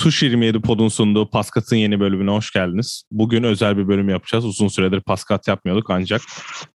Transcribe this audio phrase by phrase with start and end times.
[0.00, 3.04] Tuş 27 Pod'un sunduğu Paskat'ın yeni bölümüne hoş geldiniz.
[3.10, 4.44] Bugün özel bir bölüm yapacağız.
[4.44, 6.22] Uzun süredir Paskat yapmıyorduk ancak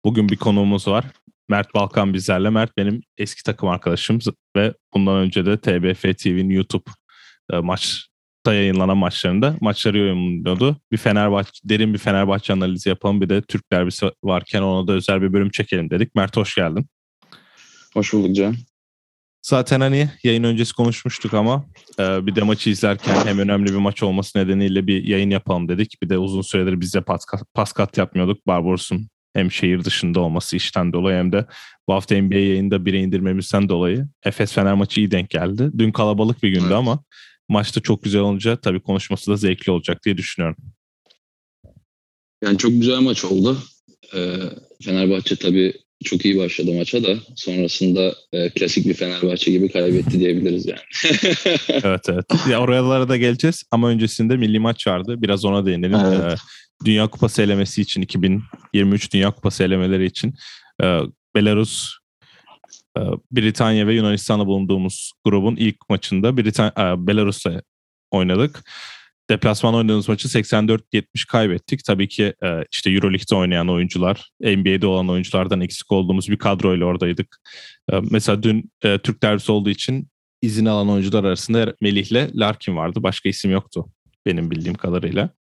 [0.04, 1.04] bugün bir konuğumuz var.
[1.48, 2.51] Mert Balkan bizlerle.
[2.51, 4.19] Mert benim eski takım arkadaşım
[4.56, 6.91] ve bundan önce de TBF TV'nin YouTube
[7.53, 10.77] e, maçta yayınlanan maçlarında maçları yorumluyordu.
[10.93, 13.21] Bir Fenerbahçe, derin bir Fenerbahçe analizi yapalım.
[13.21, 16.14] Bir de Türk derbisi varken ona da özel bir bölüm çekelim dedik.
[16.14, 16.87] Mert hoş geldin.
[17.95, 18.57] Hoş bulduk Can.
[19.43, 21.66] Zaten hani yayın öncesi konuşmuştuk ama
[21.98, 26.03] e, bir de maçı izlerken hem önemli bir maç olması nedeniyle bir yayın yapalım dedik.
[26.03, 28.46] Bir de uzun süredir biz de paskat, paskat yapmıyorduk.
[28.46, 31.46] Barbaros'un hem şehir dışında olması işten dolayı hem de
[31.89, 35.70] bu hafta NBA yayında bire indirmemizden dolayı Efes Fener maçı iyi denk geldi.
[35.78, 36.77] Dün kalabalık bir gündü evet.
[36.77, 37.05] ama
[37.48, 40.56] maçta çok güzel olunca tabii konuşması da zevkli olacak diye düşünüyorum.
[42.44, 43.58] Yani çok güzel maç oldu.
[44.14, 44.36] Ee,
[44.84, 50.67] Fenerbahçe tabii çok iyi başladı maça da sonrasında e, klasik bir Fenerbahçe gibi kaybetti diyebiliriz
[50.67, 50.81] yani.
[51.69, 52.25] evet evet.
[52.50, 55.14] Ya oralara da geleceğiz ama öncesinde milli maç vardı.
[55.19, 55.98] Biraz ona değinelim.
[56.05, 56.20] Evet.
[56.20, 56.36] Ee,
[56.84, 60.34] Dünya Kupası elemesi için 2023 Dünya Kupası elemeleri için
[60.83, 61.00] e,
[61.34, 61.91] Belarus
[62.98, 63.00] e,
[63.33, 67.62] Britanya ve Yunanistan'da bulunduğumuz grubun ilk maçında Britan e, Belarus'la
[68.11, 68.64] oynadık.
[69.31, 71.84] Deplasman oynadığımız maçı 84-70 kaybettik.
[71.84, 77.36] Tabii ki e, işte Euroleague'de oynayan oyuncular, NBA'de olan oyunculardan eksik olduğumuz bir kadroyla oradaydık.
[77.92, 80.08] E, mesela dün e, Türk derbisi olduğu için
[80.42, 83.03] izin alan oyuncular arasında Melih'le Larkin vardı.
[83.03, 83.86] Başka isim yoktu
[84.27, 85.31] benim bildiğim kadarıyla.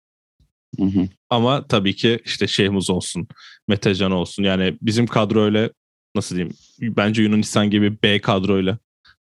[0.78, 1.08] Hı hı.
[1.30, 3.28] Ama tabii ki işte Şehmuz olsun,
[3.68, 4.42] Metecan olsun.
[4.42, 5.70] Yani bizim kadroyla
[6.14, 8.78] nasıl diyeyim bence Yunanistan gibi B kadroyla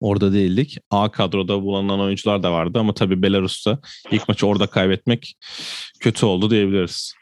[0.01, 0.79] orada değildik.
[0.91, 3.79] A kadroda bulunan oyuncular da vardı ama tabii Belarus'ta
[4.11, 5.35] ilk maçı orada kaybetmek
[6.01, 7.15] kötü oldu diyebiliriz.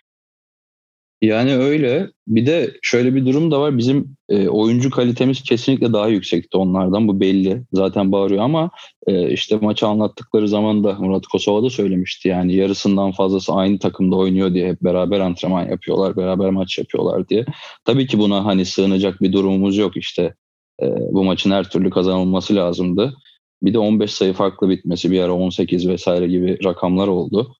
[1.22, 2.10] Yani öyle.
[2.28, 3.78] Bir de şöyle bir durum da var.
[3.78, 7.08] Bizim e, oyuncu kalitemiz kesinlikle daha yüksekti onlardan.
[7.08, 7.62] Bu belli.
[7.72, 8.70] Zaten bağırıyor ama
[9.06, 12.28] e, işte maçı anlattıkları zaman da Murat Kosova da söylemişti.
[12.28, 16.16] Yani yarısından fazlası aynı takımda oynuyor diye hep beraber antrenman yapıyorlar.
[16.16, 17.44] Beraber maç yapıyorlar diye.
[17.84, 20.34] Tabii ki buna hani sığınacak bir durumumuz yok işte.
[20.83, 23.15] E, bu maçın her türlü kazanılması lazımdı.
[23.62, 27.56] Bir de 15 sayı farklı bitmesi bir ara 18 vesaire gibi rakamlar oldu.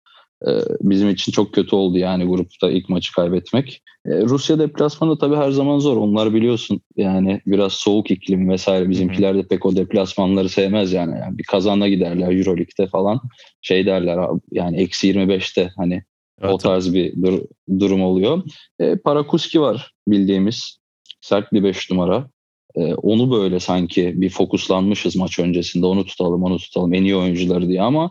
[0.47, 3.83] E, bizim için çok kötü oldu yani grupta ilk maçı kaybetmek.
[4.07, 5.97] E, Rusya deplasmanı tabii her zaman zor.
[5.97, 8.91] Onlar biliyorsun yani biraz soğuk iklim vesaire.
[8.91, 11.19] Bizimkiler de pek o deplasmanları sevmez yani.
[11.19, 13.21] yani bir kazana giderler Euroleague'de falan.
[13.63, 14.19] Şey derler
[14.53, 16.03] yani eksi 25'te hani
[16.41, 17.45] evet, o tarz bir dur-
[17.79, 18.43] durum oluyor.
[18.81, 20.79] E, Parakuski var bildiğimiz.
[21.21, 22.31] Sert bir 5 numara.
[22.75, 25.87] E, onu böyle sanki bir fokuslanmışız maç öncesinde.
[25.87, 26.95] Onu tutalım, onu tutalım.
[26.95, 28.11] En iyi oyuncuları diye ama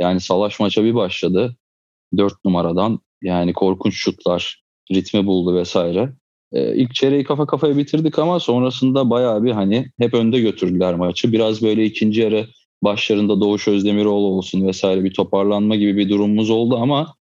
[0.00, 1.56] yani Salaş maça bir başladı.
[2.16, 6.12] 4 numaradan yani korkunç şutlar, ritmi buldu vesaire.
[6.52, 11.32] Ee, ilk çeyreği kafa kafaya bitirdik ama sonrasında bayağı bir hani hep önde götürdüler maçı.
[11.32, 12.46] Biraz böyle ikinci yarı
[12.82, 17.14] başlarında Doğuş Özdemiroğlu olsun vesaire bir toparlanma gibi bir durumumuz oldu ama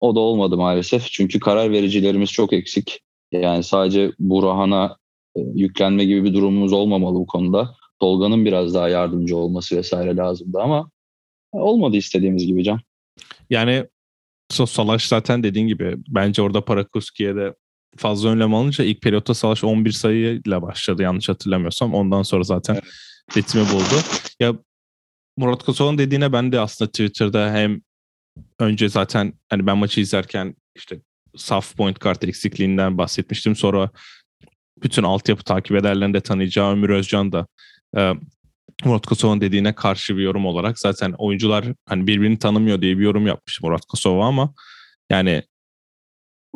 [0.00, 1.06] o da olmadı maalesef.
[1.10, 3.00] Çünkü karar vericilerimiz çok eksik.
[3.32, 5.05] Yani sadece Burhan'a e,
[5.54, 7.74] yüklenme gibi bir durumumuz olmamalı bu konuda.
[8.00, 10.90] Tolga'nın biraz daha yardımcı olması vesaire lazımdı ama
[11.52, 12.80] olmadı istediğimiz gibi Can.
[13.50, 13.86] Yani
[14.50, 17.54] Salaş zaten dediğin gibi bence orada Parakuski'ye de
[17.96, 21.94] fazla önlem alınca ilk periyotta Salaş 11 sayıyla başladı yanlış hatırlamıyorsam.
[21.94, 22.84] Ondan sonra zaten evet.
[23.36, 24.02] ritmi buldu.
[24.40, 24.54] Ya
[25.36, 27.80] Murat Kosov'un dediğine ben de aslında Twitter'da hem
[28.58, 31.00] önce zaten hani ben maçı izlerken işte
[31.36, 33.56] saf point kart eksikliğinden bahsetmiştim.
[33.56, 33.90] Sonra
[34.82, 37.46] bütün altyapı takip ederlerinde de tanıyacağı Ömür Özcan da
[37.96, 38.12] e,
[38.84, 43.26] Murat Kosova'nın dediğine karşı bir yorum olarak zaten oyuncular hani birbirini tanımıyor diye bir yorum
[43.26, 44.54] yapmış Murat Kosova ama
[45.10, 45.42] yani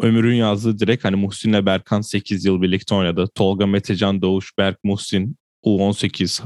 [0.02, 3.28] Ömür'ün yazdığı direkt hani Muhsin'le Berkan 8 yıl birlikte oynadı.
[3.34, 6.42] Tolga, Metecan, Doğuş, Berk, Muhsin, U18,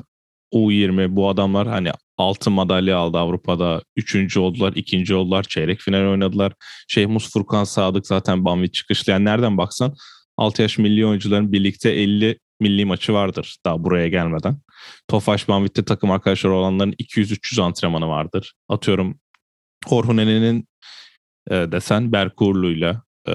[0.53, 3.83] U20 bu adamlar hani altın madalya aldı Avrupa'da.
[3.97, 6.53] Üçüncü oldular, ikinci oldular, çeyrek final oynadılar.
[6.89, 9.13] Şeyh Mus Furkan Sadık zaten Banvit çıkışlı.
[9.13, 9.95] Yani nereden baksan
[10.37, 14.61] 6 yaş milli oyuncuların birlikte 50 milli maçı vardır daha buraya gelmeden.
[15.09, 18.55] Tofaş Banvit'te takım arkadaşlar olanların 200-300 antrenmanı vardır.
[18.69, 19.19] Atıyorum
[19.91, 20.69] Orhunen'in
[21.51, 23.33] e, desen Berkurlu'yla, e,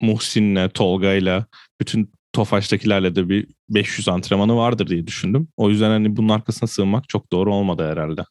[0.00, 1.46] Muhsin'le, Tolga'yla,
[1.80, 5.48] bütün Tofaş'takilerle de bir 500 antrenmanı vardır diye düşündüm.
[5.56, 8.24] O yüzden hani bunun arkasına sığınmak çok doğru olmadı herhalde.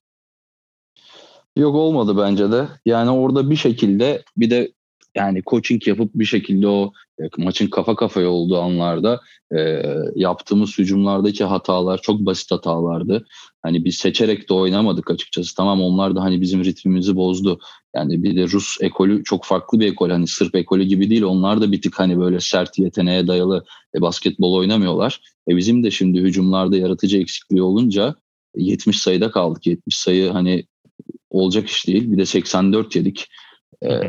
[1.56, 2.68] Yok olmadı bence de.
[2.86, 4.72] Yani orada bir şekilde bir de
[5.20, 9.22] yani coaching yapıp bir şekilde o e, maçın kafa kafaya olduğu anlarda
[9.58, 9.84] e,
[10.16, 13.28] yaptığımız hücumlardaki hatalar çok basit hatalardı.
[13.62, 15.56] Hani biz seçerek de oynamadık açıkçası.
[15.56, 17.60] Tamam onlar da hani bizim ritmimizi bozdu.
[17.96, 20.10] Yani bir de Rus ekolü çok farklı bir ekol.
[20.10, 21.24] Hani Sırp ekolü gibi değil.
[21.24, 25.22] Onlar da bir tık hani böyle sert yeteneğe dayalı e, basketbol oynamıyorlar.
[25.50, 28.16] E bizim de şimdi hücumlarda yaratıcı eksikliği olunca
[28.56, 29.68] 70 sayıda kaldık.
[29.68, 30.64] 70 sayı hani
[31.30, 32.12] olacak iş değil.
[32.12, 33.28] Bir de 84 yedik.
[33.84, 34.00] Ee,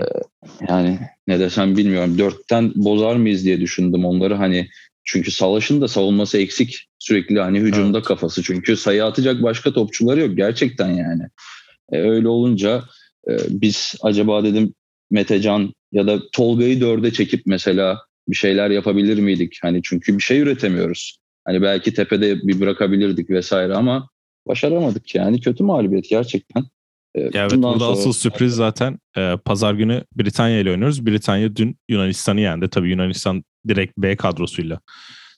[0.69, 2.19] yani ne desem bilmiyorum.
[2.19, 4.69] Dörtten bozar mıyız diye düşündüm onları hani
[5.05, 6.87] çünkü Salaş'ın da savunması eksik.
[6.99, 8.07] Sürekli hani hücumda evet.
[8.07, 8.43] kafası.
[8.43, 11.23] Çünkü sayı atacak başka topçuları yok gerçekten yani.
[11.93, 12.85] E, öyle olunca
[13.29, 14.75] e, biz acaba dedim
[15.11, 19.59] Metecan ya da Tolga'yı dörde çekip mesela bir şeyler yapabilir miydik?
[19.63, 21.19] Hani çünkü bir şey üretemiyoruz.
[21.45, 24.09] Hani belki tepede bir bırakabilirdik vesaire ama
[24.47, 25.41] başaramadık yani.
[25.41, 26.65] Kötü mağlubiyet gerçekten.
[27.15, 27.93] Ee, ya evet burada sonra...
[27.93, 31.07] asıl sürpriz zaten e, pazar günü Britanya ile oynuyoruz.
[31.07, 32.69] Britanya dün Yunanistan'ı yendi.
[32.69, 34.81] Tabii Yunanistan direkt B kadrosuyla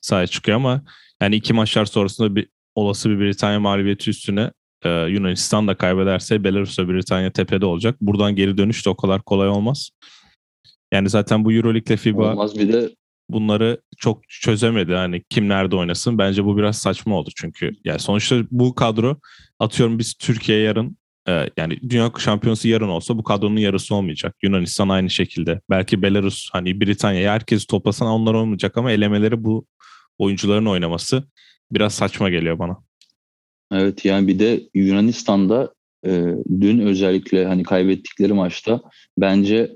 [0.00, 0.82] sahaya çıkıyor ama
[1.22, 4.50] yani iki maçlar sonrasında bir olası bir Britanya mağlubiyeti üstüne
[4.84, 7.96] e, Yunanistan da kaybederse Belarus ve Britanya tepede olacak.
[8.00, 9.90] Buradan geri dönüş de o kadar kolay olmaz.
[10.92, 12.90] Yani zaten bu Euroleague ile FIBA olmaz bir de
[13.28, 14.94] bunları çok çözemedi.
[14.94, 16.19] Hani kim nerede oynasın.
[16.19, 17.72] Bence bu biraz saçma oldu çünkü.
[17.84, 19.20] Yani sonuçta bu kadro
[19.58, 20.96] atıyorum biz Türkiye yarın
[21.28, 24.36] e, yani Dünya Şampiyonası yarın olsa bu kadronun yarısı olmayacak.
[24.42, 25.60] Yunanistan aynı şekilde.
[25.70, 29.66] Belki Belarus hani Britanya herkesi toplasan onlar olmayacak ama elemeleri bu
[30.19, 31.24] oyuncuların oynaması
[31.72, 32.76] biraz saçma geliyor bana.
[33.72, 35.74] Evet yani bir de Yunanistan'da
[36.06, 36.10] e,
[36.60, 38.80] dün özellikle hani kaybettikleri maçta
[39.19, 39.72] bence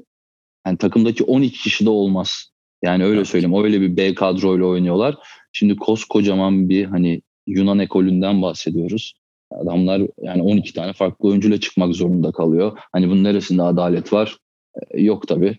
[0.66, 2.50] yani takımdaki 12 kişi de olmaz.
[2.84, 3.28] Yani öyle evet.
[3.28, 3.64] söyleyeyim.
[3.64, 5.14] Öyle bir B kadroyla oynuyorlar.
[5.52, 9.14] Şimdi koskocaman bir hani Yunan ekolünden bahsediyoruz.
[9.50, 12.78] Adamlar yani 12 tane farklı oyuncuyla çıkmak zorunda kalıyor.
[12.93, 14.37] Hani bunun neresinde adalet var?
[14.90, 15.58] Ee, yok tabii.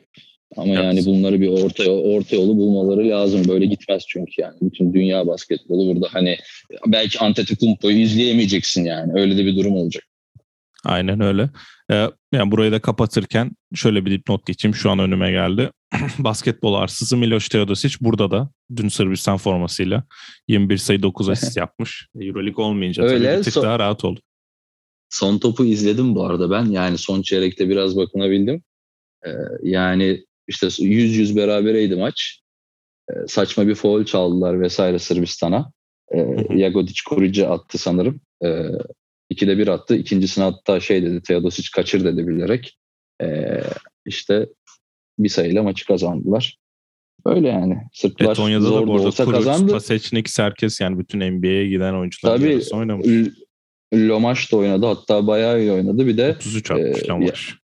[0.57, 0.83] Ama evet.
[0.83, 3.47] yani bunları bir orta orta yolu bulmaları lazım.
[3.47, 4.55] Böyle gitmez çünkü yani.
[4.61, 6.37] Bütün dünya basketbolu burada hani
[6.87, 9.21] belki Antetokounmpo'yu izleyemeyeceksin yani.
[9.21, 10.03] Öyle de bir durum olacak.
[10.85, 11.49] Aynen öyle.
[11.91, 14.75] Ee, yani burayı da kapatırken şöyle bir dipnot geçeyim.
[14.75, 15.71] Şu an önüme geldi.
[16.19, 20.03] Basketbol arsızı Miloš Teodosic burada da dün Sırbistan formasıyla
[20.47, 22.07] 21 sayı 9 asist yapmış.
[22.21, 24.19] Euroleague olmayınca öyle, tabii bir tık son, daha rahat oldu.
[25.09, 26.65] Son topu izledim bu arada ben.
[26.65, 28.63] Yani son çeyrekte biraz bakınabildim.
[29.25, 29.29] Ee,
[29.63, 32.41] yani işte 100-100 berabereydi maç.
[33.09, 35.71] Ee, saçma bir foul çaldılar vesaire Sırbistan'a.
[36.15, 38.21] Ee, Jagodic koruyucu attı sanırım.
[38.45, 38.63] Ee,
[39.29, 39.95] İkide bir attı.
[39.95, 42.77] İkincisini hatta şey dedi Teodosic kaçır dedi bilerek.
[43.21, 43.61] Ee,
[44.05, 44.49] işte
[45.19, 46.57] bir sayıyla maçı kazandılar.
[47.25, 47.77] Öyle yani.
[47.93, 49.71] Sırplar Letonya'da zor da, da olsa Kuruc, kazandı.
[49.71, 53.07] Pasechnik, Serkes yani bütün NBA'ye giden oyuncular Tabii, oynamış.
[53.93, 54.85] Lomaş da oynadı.
[54.85, 56.07] Hatta bayağı iyi oynadı.
[56.07, 57.55] Bir de 33 atmış e, Lomaş.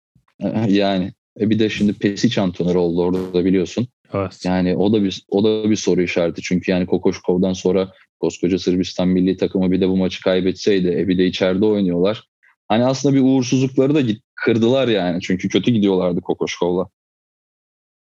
[0.68, 3.88] Yani e bir de şimdi Pesic antrenör oldu orada biliyorsun.
[4.14, 4.40] Evet.
[4.44, 7.92] Yani o da bir o da bir soru işareti çünkü yani Kokoşkov'dan sonra
[8.24, 12.28] koskoca Sırbistan milli takımı bir de bu maçı kaybetseydi e bir de içeride oynuyorlar.
[12.68, 14.00] Hani aslında bir uğursuzlukları da
[14.34, 16.88] kırdılar yani çünkü kötü gidiyorlardı Kokoşkov'la.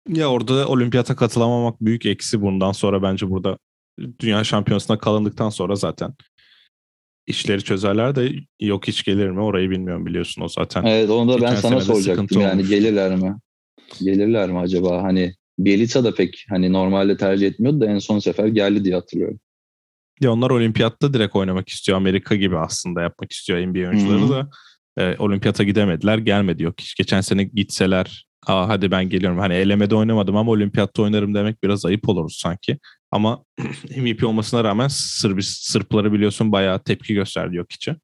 [0.10, 3.58] Ya orada olimpiyata katılamamak büyük eksi bundan sonra bence burada
[4.20, 6.14] dünya şampiyonasına kalındıktan sonra zaten
[7.28, 10.86] işleri çözerler de yok hiç gelir mi orayı bilmiyorum biliyorsun o zaten.
[10.86, 12.70] Evet onu da ben sana soracaktım yani olmuş.
[12.70, 13.36] gelirler mi?
[14.04, 15.04] Gelirler mi acaba?
[15.04, 19.40] Hani Bielitsa da pek hani normalde tercih etmiyordu da en son sefer geldi diye hatırlıyorum.
[20.22, 21.98] Ya onlar olimpiyatta direkt oynamak istiyor.
[21.98, 24.30] Amerika gibi aslında yapmak istiyor NBA oyuncuları Hı-hı.
[24.30, 24.50] da.
[24.98, 26.18] E, olimpiyata gidemediler.
[26.18, 26.76] Gelmedi yok.
[26.98, 29.40] Geçen sene gitseler Aa, hadi ben geliyorum.
[29.40, 32.78] Hani elemede oynamadım ama olimpiyatta oynarım demek biraz ayıp oluruz sanki.
[33.12, 33.44] Ama
[33.98, 37.96] MVP olmasına rağmen Sırp, Sırpları biliyorsun bayağı tepki gösterdi yok içi.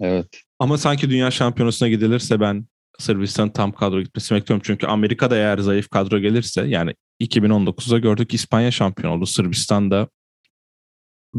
[0.00, 0.26] Evet.
[0.58, 2.66] Ama sanki dünya şampiyonasına gidilirse ben
[2.98, 4.62] Sırbistan tam kadro gitmesi bekliyorum.
[4.66, 9.26] Çünkü Amerika'da eğer zayıf kadro gelirse yani 2019'da gördük İspanya şampiyon oldu.
[9.26, 10.08] Sırbistan'da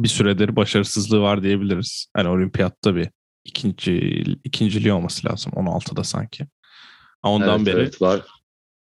[0.03, 2.07] bir süredir başarısızlığı var diyebiliriz.
[2.13, 3.09] Hani olimpiyatta bir
[3.45, 6.45] ikinci ikinciliği olması lazım 16'da sanki.
[7.23, 8.21] Ondan evet, beri evet, var.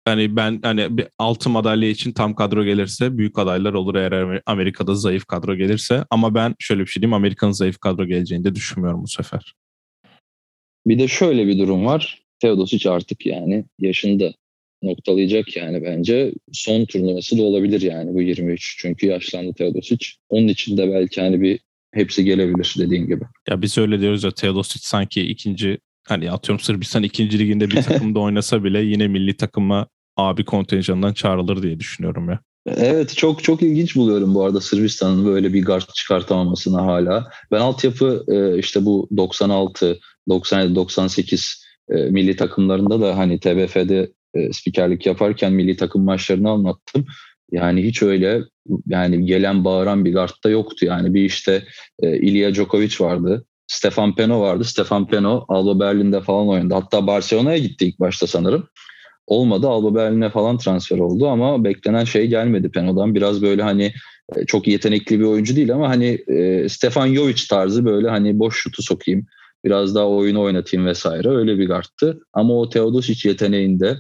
[0.05, 4.95] Hani ben hani bir altın madalya için tam kadro gelirse büyük adaylar olur eğer Amerika'da
[4.95, 6.05] zayıf kadro gelirse.
[6.11, 9.55] Ama ben şöyle bir şey diyeyim Amerika'nın zayıf kadro geleceğini de düşünmüyorum bu sefer.
[10.87, 12.23] Bir de şöyle bir durum var.
[12.39, 14.33] Teodosic artık yani yaşında
[14.83, 16.33] noktalayacak yani bence.
[16.53, 18.77] Son turnuvası da olabilir yani bu 23.
[18.79, 20.07] Çünkü yaşlandı Teodosic.
[20.29, 21.61] Onun için de belki hani bir
[21.93, 23.25] hepsi gelebilir dediğin gibi.
[23.51, 28.21] Ya biz öyle diyoruz ya Teodosic sanki ikinci hani atıyorum Sırbistan ikinci liginde bir takımda
[28.21, 32.41] oynasa bile yine milli takıma abi kontenjanından çağrılır diye düşünüyorum ya.
[32.67, 37.31] Evet çok çok ilginç buluyorum bu arada Sırbistan'ın böyle bir guard çıkartamamasını hala.
[37.53, 45.07] Ben altyapı e, işte bu 96, 97, 98 milli takımlarında da hani TBF'de e, spikerlik
[45.07, 47.07] yaparken milli takım maçlarını anlattım.
[47.53, 48.43] Yani hiç öyle
[48.87, 50.87] yani gelen bağıran bir guard da yoktu.
[50.87, 51.65] Yani bir işte
[52.03, 53.45] e, Ilya Djokovic vardı.
[53.67, 54.65] Stefan Peno vardı.
[54.65, 56.75] Stefan Peno Alba Berlin'de falan oynadı.
[56.75, 58.69] Hatta Barcelona'ya gitti ilk başta sanırım.
[59.27, 59.69] Olmadı.
[59.69, 63.15] Alba Berlin'e falan transfer oldu ama beklenen şey gelmedi Peno'dan.
[63.15, 63.93] Biraz böyle hani
[64.37, 68.63] e, çok yetenekli bir oyuncu değil ama hani e, Stefan Jovic tarzı böyle hani boş
[68.63, 69.27] şutu sokayım.
[69.65, 71.29] Biraz daha oyunu oynatayım vesaire.
[71.29, 72.21] Öyle bir guardtı.
[72.33, 73.97] Ama o Teodosic yeteneğinde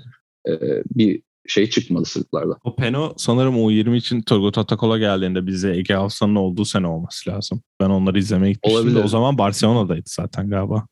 [0.48, 0.52] e,
[0.94, 2.58] bir şey çıkmadı Sırplarda.
[2.64, 7.62] O Peno sanırım U20 için Turgut Atakol'a geldiğinde bize Ege Hafsa'nın olduğu sene olması lazım.
[7.80, 9.04] Ben onları izlemeye gitmiştim Olabilir.
[9.04, 10.86] o zaman Barcelona'daydı zaten galiba.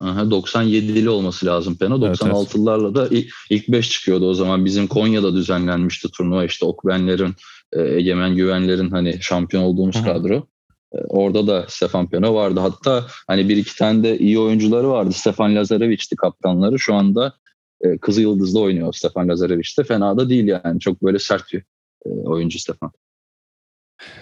[0.00, 1.94] Aha, 97'li olması lazım Peno.
[1.94, 3.10] 96'lılarla evet, evet.
[3.10, 4.64] da ilk, ilk 5 çıkıyordu o zaman.
[4.64, 6.44] Bizim Konya'da düzenlenmişti turnuva.
[6.44, 7.34] İşte Okbenlerin,
[7.72, 10.04] e, Egemen Güvenler'in hani şampiyon olduğumuz Hı.
[10.04, 10.46] kadro.
[10.92, 12.60] E, orada da Stefan Peno vardı.
[12.60, 15.12] Hatta hani bir iki tane de iyi oyuncuları vardı.
[15.12, 16.78] Stefan Lazarevic'ti kaptanları.
[16.78, 17.32] Şu anda
[17.84, 19.84] e, Kızı Yıldız'da oynuyor Stefan Lazarevic de.
[19.84, 20.80] Fena da değil yani.
[20.80, 21.62] Çok böyle sert bir
[22.06, 22.92] e, oyuncu Stefan.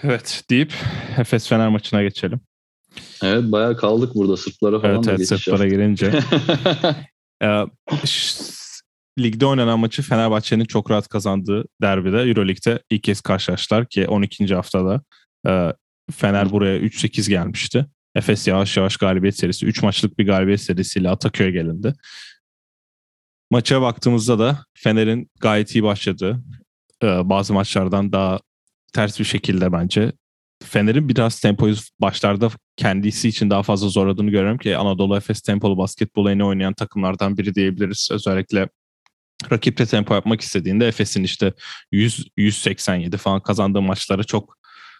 [0.03, 0.73] Evet deyip
[1.17, 2.39] Efes Fener maçına geçelim.
[3.23, 6.11] Evet bayağı kaldık burada Sırplara falan evet, da Evet Sırplara gelince.
[9.19, 14.55] ligde oynanan maçı Fenerbahçe'nin çok rahat kazandığı derbide Euroleague'de ilk kez karşılaştılar ki 12.
[14.55, 15.01] haftada
[15.47, 15.73] e,
[16.11, 17.85] Fener buraya 3-8 gelmişti.
[18.15, 21.93] Efes yavaş yavaş galibiyet serisi, 3 maçlık bir galibiyet serisiyle Ataköy'e gelindi.
[23.53, 26.43] Maça baktığımızda da Fener'in gayet iyi başladığı,
[27.03, 28.39] e, bazı maçlardan daha
[28.93, 30.11] ters bir şekilde bence
[30.63, 36.29] Fener'in biraz tempoyu başlarda kendisi için daha fazla zorladığını görüyorum ki Anadolu Efes tempolu basketbol
[36.29, 38.09] en oynayan takımlardan biri diyebiliriz.
[38.11, 38.69] Özellikle
[39.51, 41.53] rakiple tempo yapmak istediğinde Efes'in işte
[41.91, 44.57] 100 187 falan kazandığı maçlara çok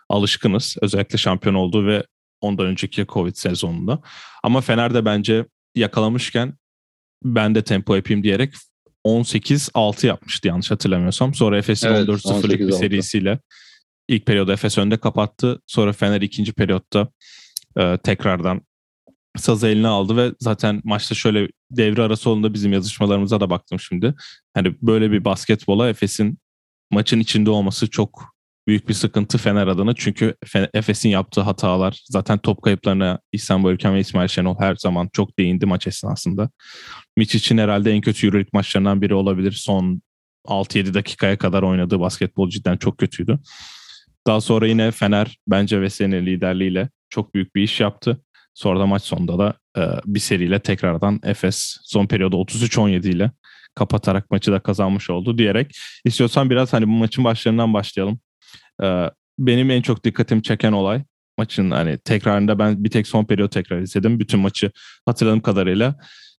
[0.09, 0.75] alışkınız.
[0.81, 2.03] Özellikle şampiyon olduğu ve
[2.41, 4.01] ondan önceki Covid sezonunda.
[4.43, 5.45] Ama Fener de bence
[5.75, 6.57] yakalamışken
[7.23, 8.53] ben de tempo yapayım diyerek
[9.05, 11.33] 18-6 yapmıştı yanlış hatırlamıyorsam.
[11.33, 13.39] Sonra Efes'in evet, 14-0'lık bir serisiyle
[14.07, 15.61] ilk periyoda Efes önde kapattı.
[15.67, 17.07] Sonra Fener ikinci periyotta
[17.77, 18.61] e, tekrardan
[19.37, 24.13] sazı eline aldı ve zaten maçta şöyle devre arası olduğunda bizim yazışmalarımıza da baktım şimdi.
[24.53, 26.37] Hani böyle bir basketbola Efes'in
[26.91, 28.32] maçın içinde olması çok
[28.67, 29.93] büyük bir sıkıntı Fener adına.
[29.95, 30.35] Çünkü
[30.73, 35.65] Efes'in yaptığı hatalar zaten top kayıplarına İhsan Bölken ve İsmail Şenol her zaman çok değindi
[35.65, 36.49] maç esnasında.
[37.17, 39.51] Mitch için herhalde en kötü Euroleague maçlarından biri olabilir.
[39.51, 40.01] Son
[40.47, 43.39] 6-7 dakikaya kadar oynadığı basketbol cidden çok kötüydü.
[44.27, 48.21] Daha sonra yine Fener bence Veseli'nin liderliğiyle çok büyük bir iş yaptı.
[48.53, 53.31] Sonra da maç sonunda da e, bir seriyle tekrardan Efes son periyoda 33-17 ile
[53.75, 58.19] kapatarak maçı da kazanmış oldu diyerek istiyorsan biraz hani bu maçın başlarından başlayalım.
[59.39, 61.03] Benim en çok dikkatimi çeken olay
[61.37, 64.19] maçın hani tekrarında ben bir tek son periyot tekrar izledim.
[64.19, 64.71] Bütün maçı
[65.05, 65.95] hatırladığım kadarıyla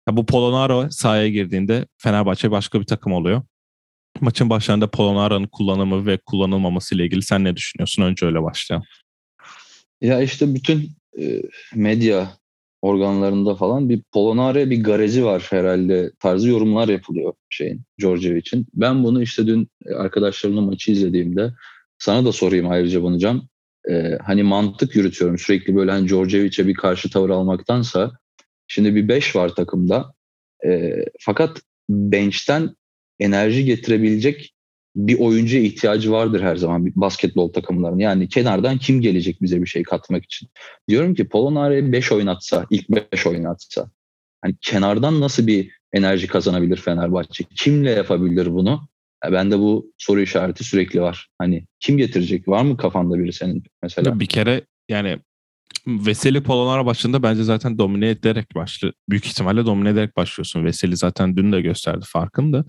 [0.09, 3.43] ya bu Polonaro sahaya girdiğinde Fenerbahçe başka bir takım oluyor.
[4.21, 8.03] Maçın başlarında Polonaro'nun kullanımı ve kullanılmaması ile ilgili sen ne düşünüyorsun?
[8.03, 8.87] Önce öyle başlayalım.
[10.01, 10.91] Ya işte bütün
[11.75, 12.33] medya
[12.83, 18.67] organlarında falan bir Polonare bir garezi var herhalde tarzı yorumlar yapılıyor şeyin Georgievic'in.
[18.75, 21.53] Ben bunu işte dün arkadaşlarımla maçı izlediğimde
[21.99, 23.49] sana da sorayım ayrıca bunu Can.
[23.91, 28.13] Ee, hani mantık yürütüyorum sürekli böyle hani Georgievic'e bir karşı tavır almaktansa
[28.67, 30.15] Şimdi bir 5 var takımda.
[30.67, 32.77] E, fakat bench'ten
[33.19, 34.55] enerji getirebilecek
[34.97, 37.99] bir oyuncuya ihtiyacı vardır her zaman basketbol takımlarının.
[37.99, 40.49] Yani kenardan kim gelecek bize bir şey katmak için?
[40.89, 43.91] Diyorum ki Polonare 5 oynatsa, ilk 5 oynatsa.
[44.43, 47.45] Hani kenardan nasıl bir enerji kazanabilir Fenerbahçe?
[47.57, 48.89] Kimle yapabilir bunu?
[49.25, 51.29] Ya bende bu soru işareti sürekli var.
[51.39, 52.49] Hani kim getirecek?
[52.49, 54.21] Var mı kafanda biri senin mesela?
[54.21, 55.19] Bir kere yani
[55.87, 58.93] Veseli Polonara başında bence zaten domine ederek başlı.
[59.09, 60.65] Büyük ihtimalle domine ederek başlıyorsun.
[60.65, 62.65] Veseli zaten dün de gösterdi farkında.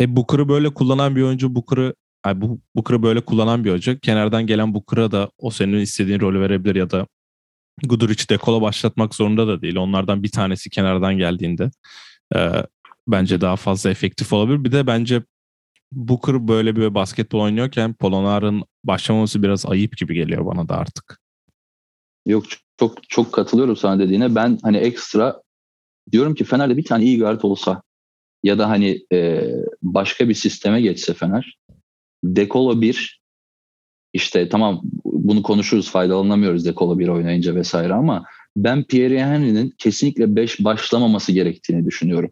[0.00, 1.94] E Booker'ı böyle kullanan bir oyuncu Booker'ı
[2.26, 3.98] yani bu Booker'ı böyle kullanan bir oyuncu.
[4.00, 7.06] Kenardan gelen Booker'a da o senin istediğin rolü verebilir ya da
[7.82, 9.76] Guduric dekola başlatmak zorunda da değil.
[9.76, 11.70] Onlardan bir tanesi kenardan geldiğinde
[12.36, 12.50] e,
[13.08, 14.64] bence daha fazla efektif olabilir.
[14.64, 15.22] Bir de bence
[15.92, 21.20] Booker böyle bir basketbol oynuyorken Polonar'ın başlamaması biraz ayıp gibi geliyor bana da artık.
[22.26, 22.44] Yok
[22.78, 24.34] çok çok katılıyorum sana dediğine.
[24.34, 25.42] Ben hani ekstra
[26.12, 27.82] diyorum ki Fener'de bir tane iyi guard olsa
[28.42, 29.50] ya da hani e,
[29.82, 31.58] başka bir sisteme geçse Fener.
[32.24, 33.20] Dekolo 1
[34.12, 38.24] işte tamam bunu konuşuruz faydalanamıyoruz Dekolo 1 oynayınca vesaire ama
[38.56, 42.30] ben Pierre Henry'nin kesinlikle 5 başlamaması gerektiğini düşünüyorum.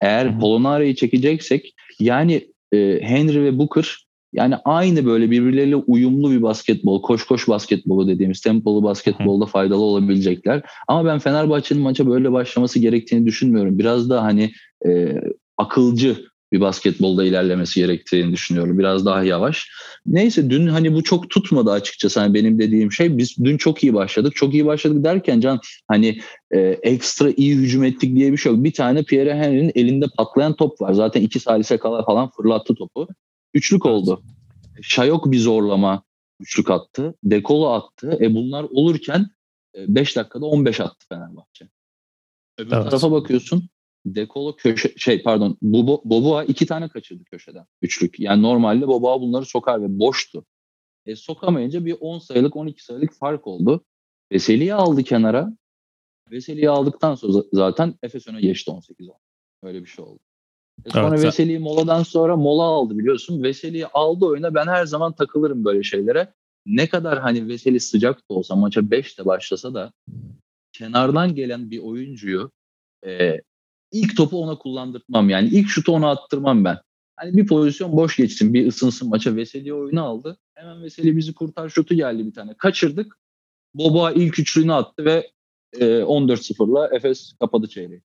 [0.00, 7.02] Eğer Polonara'yı çekeceksek yani e, Henry ve Booker yani aynı böyle birbirleriyle uyumlu bir basketbol,
[7.02, 10.62] koş koş basketbolu dediğimiz tempolu basketbolda faydalı olabilecekler.
[10.88, 13.78] Ama ben Fenerbahçe'nin maça böyle başlaması gerektiğini düşünmüyorum.
[13.78, 14.52] Biraz da hani
[14.86, 15.20] e,
[15.56, 16.16] akılcı
[16.52, 18.78] bir basketbolda ilerlemesi gerektiğini düşünüyorum.
[18.78, 19.70] Biraz daha yavaş.
[20.06, 23.18] Neyse dün hani bu çok tutmadı açıkçası hani benim dediğim şey.
[23.18, 24.36] Biz dün çok iyi başladık.
[24.36, 28.64] Çok iyi başladık derken Can hani e, ekstra iyi hücum ettik diye bir şey yok.
[28.64, 30.92] Bir tane Pierre Henry'nin elinde patlayan top var.
[30.92, 33.08] Zaten iki salise kala falan fırlattı topu.
[33.54, 34.22] Üçlük oldu.
[34.82, 36.02] Şayok bir zorlama
[36.40, 37.14] üçlük attı.
[37.24, 38.18] Dekolo attı.
[38.20, 39.26] E bunlar olurken
[39.76, 41.68] 5 dakikada 15 attı Fenerbahçe.
[42.58, 42.84] Öbür Evet.
[42.84, 43.68] tarafa bakıyorsun.
[44.06, 48.20] Dekolo köşe şey pardon Bobo, Boboa iki tane kaçırdı köşeden üçlük.
[48.20, 50.44] Yani normalde Boboa bunları sokar ve boştu.
[51.06, 53.84] E, sokamayınca bir 10 sayılık 12 sayılık fark oldu.
[54.32, 55.56] Veseli'yi aldı kenara.
[56.30, 59.14] Veseli'yi aldıktan sonra zaten Efes öne geçti 18 10.
[59.62, 60.18] Öyle bir şey oldu.
[60.84, 63.42] E sonra Evet, Veseli'yi moladan sonra mola aldı biliyorsun.
[63.42, 64.54] Veseli'yi aldı oyuna.
[64.54, 66.32] Ben her zaman takılırım böyle şeylere.
[66.66, 69.92] Ne kadar hani Veseli sıcak da olsa maça 5'te başlasa da
[70.72, 72.50] kenardan gelen bir oyuncuyu
[73.06, 73.40] e,
[73.92, 75.30] ilk topu ona kullandırtmam.
[75.30, 76.78] Yani ilk şutu ona attırmam ben.
[77.16, 79.36] Hani bir pozisyon boş geçsin, bir ısınsın maça.
[79.36, 80.38] Veseli oyunu aldı.
[80.54, 82.54] Hemen Veseli bizi kurtar şutu geldi bir tane.
[82.54, 83.18] Kaçırdık.
[83.74, 85.30] Boba ilk üçlüğünü attı ve
[85.72, 88.02] e, 14-0'la Efes kapadı çeyreği.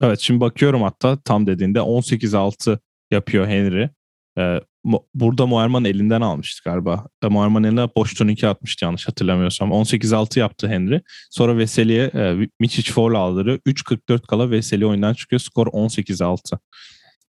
[0.00, 2.78] Evet şimdi bakıyorum hatta tam dediğinde 18-6
[3.10, 3.90] yapıyor Henry.
[4.38, 7.06] Ee, Mo- burada Muerman elinden almıştı galiba.
[7.22, 9.70] E, Muerman eline boş turnike atmıştı yanlış hatırlamıyorsam.
[9.70, 11.00] 18-6 yaptı Henry.
[11.30, 13.58] Sonra Veseli'ye e, Miçic foul aldırıyor.
[13.66, 15.40] 3.44 kala Veseli oyundan çıkıyor.
[15.40, 16.58] Skor 18-6.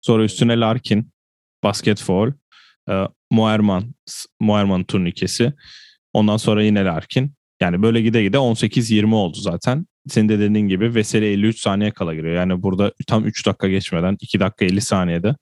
[0.01, 1.11] Sonra üstüne Larkin
[1.63, 2.31] basket foul.
[2.89, 3.95] E, Muerman
[4.39, 5.53] Muerman turnikesi.
[6.13, 7.33] Ondan sonra yine Larkin.
[7.61, 9.85] Yani böyle gide gide 18-20 oldu zaten.
[10.07, 12.35] Senin de dediğin gibi Veseli 53 saniye kala giriyor.
[12.35, 15.35] Yani burada tam 3 dakika geçmeden 2 dakika 50 saniyede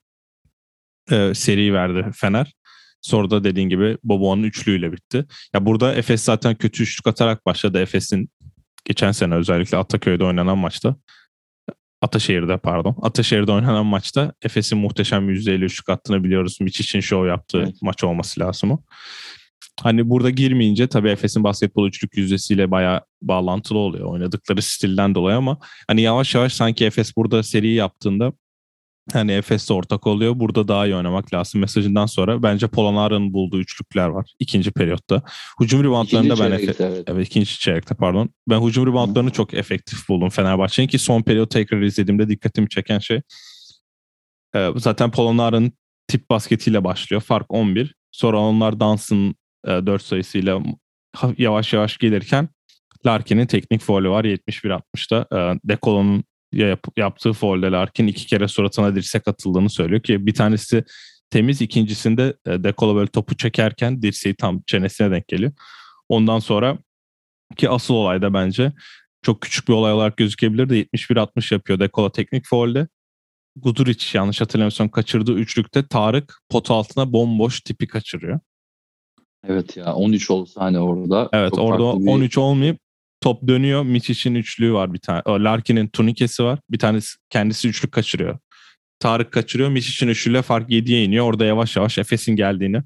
[1.10, 2.54] e, seri verdi Fener.
[3.00, 5.24] Sonra da dediğin gibi Bobo'nun üçlüğüyle bitti.
[5.54, 7.80] Ya burada Efes zaten kötü üçlük atarak başladı.
[7.80, 8.30] Efes'in
[8.84, 10.96] geçen sene özellikle Ataköy'de oynanan maçta
[12.02, 12.96] Ataşehir'de pardon.
[13.02, 16.58] Ataşehir'de oynanan maçta Efes'in muhteşem %50 üçlük attığını biliyoruz.
[16.60, 17.74] Miç için şov yaptığı Evet.
[17.82, 18.82] maç olması lazım o.
[19.82, 24.06] Hani burada girmeyince tabii Efes'in basketbol üçlük yüzdesiyle bayağı bağlantılı oluyor.
[24.06, 25.58] Oynadıkları stilden dolayı ama
[25.88, 28.32] hani yavaş yavaş sanki Efes burada seri yaptığında
[29.12, 30.32] hani Efes'le ortak oluyor.
[30.36, 32.42] Burada daha iyi oynamak lazım mesajından sonra.
[32.42, 35.22] Bence Polonara'nın bulduğu üçlükler var ikinci periyotta.
[35.60, 37.04] Hücum reboundlarında ben çeyrekte, evet.
[37.06, 38.30] Evet ikinci çeyrekte pardon.
[38.48, 43.20] Ben hücum reboundlarını çok efektif buldum Fenerbahçe'nin ki son periyot tekrar izlediğimde dikkatimi çeken şey
[44.54, 45.72] e, zaten Polonara'nın
[46.08, 47.20] tip basketiyle başlıyor.
[47.22, 47.94] Fark 11.
[48.12, 49.34] Sonra onlar Dans'ın
[49.66, 50.62] e, 4 sayısıyla
[51.38, 52.48] yavaş yavaş gelirken
[53.06, 55.26] Larkin'in teknik faulü var 71-60'da.
[55.32, 56.24] E, Dekolo'nun
[56.56, 60.84] yap- yaptığı faulde Larkin iki kere suratına dirsek atıldığını söylüyor ki bir tanesi
[61.30, 65.52] temiz ikincisinde e, Dekolo böyle topu çekerken dirseği tam çenesine denk geliyor.
[66.08, 66.78] Ondan sonra
[67.56, 68.72] ki asıl olay da bence
[69.22, 72.88] çok küçük bir olay olarak gözükebilir de 71-60 yapıyor Dekola teknik faulde.
[73.56, 78.40] Guduric yanlış hatırlamıyorsam kaçırdığı üçlükte Tarık pot altına bomboş tipi kaçırıyor.
[79.48, 81.28] Evet ya 13 olsa hani orada.
[81.32, 82.78] Evet orada farklı bir- 13 olmayıp
[83.24, 83.82] top dönüyor.
[83.82, 85.22] Miçic'in üçlüğü var bir tane.
[85.26, 86.58] Larkin'in turnikesi var.
[86.70, 88.38] Bir tanesi kendisi üçlük kaçırıyor.
[88.98, 89.68] Tarık kaçırıyor.
[89.68, 91.26] Miçic'in üçlüğüyle fark 7'ye iniyor.
[91.26, 92.82] Orada yavaş yavaş Efes'in geldiğini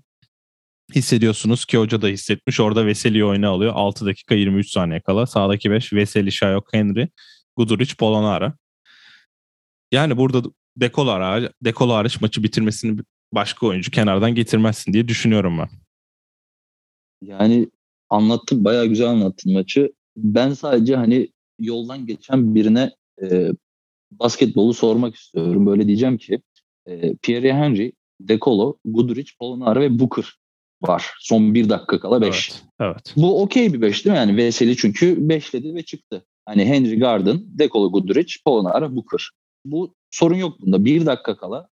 [0.94, 2.60] hissediyorsunuz ki hoca da hissetmiş.
[2.60, 3.72] Orada Veseli'yi oyuna alıyor.
[3.74, 5.26] 6 dakika 23 saniye kala.
[5.26, 7.08] Sağdaki 5 Veseli, Şayok, Henry,
[7.56, 8.54] Guduric, Polonara.
[9.92, 13.00] Yani burada Dekolo hariç, Dekolo hariç maçı bitirmesini
[13.32, 15.68] başka oyuncu kenardan getirmezsin diye düşünüyorum ben.
[17.22, 17.70] Yani
[18.10, 19.97] anlattın bayağı güzel anlattın maçı.
[20.22, 21.28] Ben sadece hani
[21.58, 22.90] yoldan geçen birine
[23.22, 23.50] e,
[24.10, 25.66] basketbolu sormak istiyorum.
[25.66, 26.40] Böyle diyeceğim ki
[26.86, 30.24] e, Pierre Henry, Dekolo, Guduric, Polonara ve Booker
[30.82, 31.06] var.
[31.20, 32.50] Son bir dakika kala 5.
[32.50, 32.62] Evet.
[32.80, 33.14] evet.
[33.16, 34.18] Bu okey bir 5 değil mi?
[34.18, 36.24] Yani Veseli çünkü 5 dedi ve çıktı.
[36.46, 39.30] Hani Henry Garden, Dekolo Guduric, Polonara, Booker.
[39.64, 40.84] Bu sorun yok bunda.
[40.84, 41.68] Bir dakika kala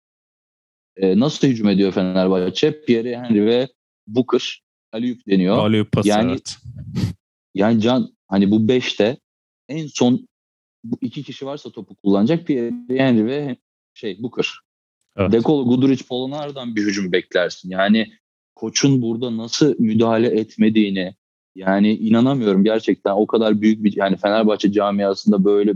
[0.96, 2.82] e, nasıl hücum ediyor Fenerbahçe?
[2.86, 3.68] Pierre Henry ve
[4.08, 5.58] Booker Aliyuk deniyor.
[5.58, 6.58] Alley-oop pası, Yani- evet.
[7.56, 9.18] Yani Can hani bu 5'te
[9.70, 10.28] en son
[10.84, 13.58] bu iki kişi varsa topu kullanacak Pierre Henry ve
[13.94, 14.50] şey Booker.
[15.18, 15.32] Evet.
[15.32, 17.70] Dekolo, Guduric, Polonara'dan bir hücum beklersin.
[17.70, 18.12] Yani
[18.56, 21.16] koçun burada nasıl müdahale etmediğini
[21.56, 25.74] yani inanamıyorum gerçekten o kadar büyük bir yani Fenerbahçe camiasında böyle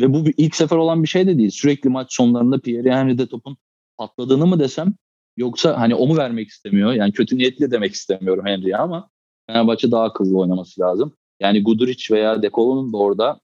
[0.00, 1.50] ve bu bir ilk sefer olan bir şey de değil.
[1.50, 3.56] Sürekli maç sonlarında Pierre Henry'de topun
[3.96, 4.94] patladığını mı desem
[5.36, 6.92] yoksa hani o mu vermek istemiyor?
[6.92, 9.10] Yani kötü niyetli demek istemiyorum Henry'e ama
[9.46, 11.16] Fenerbahçe daha akıllı oynaması lazım.
[11.40, 13.40] Yani Guduric veya Dekolo'nun da orada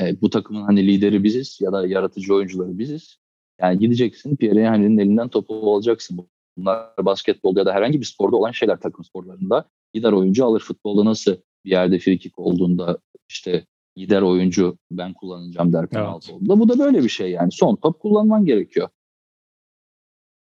[0.00, 3.18] e, bu takımın hani lideri biziz ya da yaratıcı oyuncuları biziz.
[3.60, 6.28] Yani gideceksin Pierre Henry'nin elinden topu alacaksın.
[6.56, 9.68] Bunlar basketbolda ya da herhangi bir sporda olan şeyler takım sporlarında.
[9.94, 13.66] Gider oyuncu alır futbolda nasıl bir yerde frikik olduğunda işte
[13.96, 16.36] gider oyuncu ben kullanacağım der penaltı Evet.
[16.36, 16.60] olduğunda.
[16.60, 17.52] Bu da böyle bir şey yani.
[17.52, 18.88] Son top kullanman gerekiyor.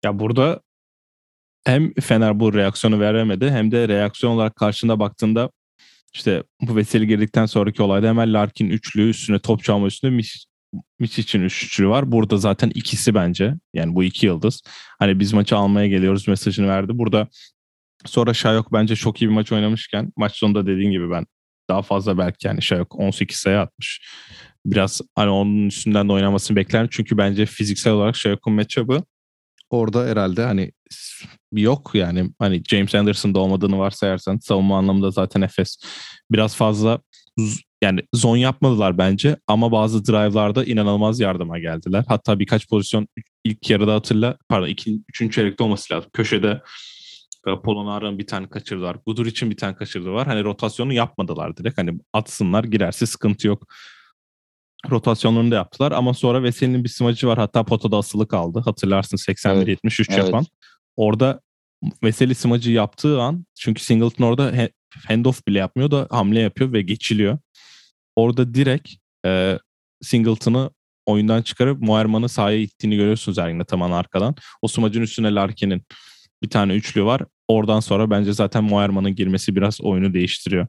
[0.03, 0.61] Ya burada
[1.65, 5.49] hem Fener bu reaksiyonu veremedi hem de reaksiyon olarak karşında baktığında
[6.13, 11.41] işte bu Veseli girdikten sonraki olayda hemen Larkin üçlü üstüne top çalma üstüne Mich, için
[11.41, 12.11] üçlü var.
[12.11, 14.61] Burada zaten ikisi bence yani bu iki yıldız.
[14.99, 16.91] Hani biz maçı almaya geliyoruz mesajını verdi.
[16.95, 17.27] Burada
[18.05, 21.25] sonra Şayok bence çok iyi bir maç oynamışken maç sonunda dediğin gibi ben
[21.69, 24.01] daha fazla belki yani şey yok 18 sayı atmış.
[24.65, 29.03] Biraz hani onun üstünden de oynamasını bekler çünkü bence fiziksel olarak Shayok'un matchup'ı
[29.69, 30.71] orada herhalde hani
[31.51, 35.77] yok yani hani James Anderson'da olmadığını varsayarsan savunma anlamında zaten Efes
[36.31, 36.99] biraz fazla
[37.83, 42.05] yani zon yapmadılar bence ama bazı drive'larda inanılmaz yardıma geldiler.
[42.07, 43.07] Hatta birkaç pozisyon
[43.43, 46.09] ilk yarıda hatırla pardon iki, üçüncü çeyrekte olması lazım.
[46.13, 46.61] Köşede
[47.47, 48.97] e, Polonara'nın bir tane kaçırdılar.
[49.05, 50.27] Gudur için bir tane kaçırdı var.
[50.27, 51.77] Hani rotasyonu yapmadılar direkt.
[51.77, 53.67] Hani atsınlar girerse sıkıntı yok.
[54.89, 57.37] Rotasyonlarını da yaptılar ama sonra Veseli'nin bir smacı var.
[57.37, 58.61] Hatta potada asılı kaldı.
[58.65, 60.25] Hatırlarsın 81-73 evet.
[60.25, 60.45] yapan.
[60.95, 61.41] Orada
[62.03, 64.69] Veseli smacı yaptığı an çünkü Singleton orada
[65.07, 67.37] handoff bile yapmıyor da hamle yapıyor ve geçiliyor.
[68.15, 68.89] Orada direkt
[69.25, 69.59] e,
[70.01, 70.69] Singleton'ı
[71.05, 74.35] oyundan çıkarıp Moerman'ı sahaya ittiğini görüyorsunuz Ergin Ataman arkadan.
[74.61, 75.83] O smacın üstüne Larkin'in
[76.43, 77.21] bir tane üçlü var.
[77.47, 80.67] Oradan sonra bence zaten Moerman'ın girmesi biraz oyunu değiştiriyor.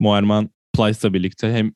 [0.00, 1.72] Moerman Plyce'la birlikte hem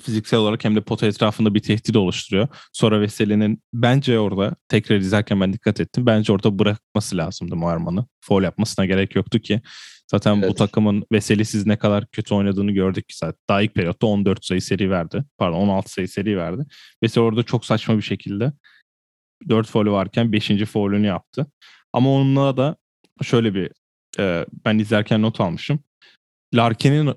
[0.00, 2.48] fiziksel olarak hem de pota etrafında bir tehdit oluşturuyor.
[2.72, 6.06] Sonra Veseli'nin bence orada tekrar izlerken ben dikkat ettim.
[6.06, 8.06] Bence orada bırakması lazımdı Moerman'ı.
[8.20, 9.60] Foul yapmasına gerek yoktu ki.
[10.10, 10.50] Zaten evet.
[10.50, 13.40] bu takımın Veselisiz ne kadar kötü oynadığını gördük ki zaten.
[13.48, 15.24] Daha ilk periyotta 14 sayı seri verdi.
[15.38, 16.62] Pardon 16 sayı seri verdi.
[17.02, 18.52] Veseli orada çok saçma bir şekilde
[19.48, 20.48] 4 foul'ü varken 5.
[20.64, 21.46] foul'ünü yaptı.
[21.92, 22.76] Ama onunla da
[23.22, 23.70] şöyle bir
[24.18, 25.80] e, ben izlerken not almışım.
[26.54, 27.14] Larkin'in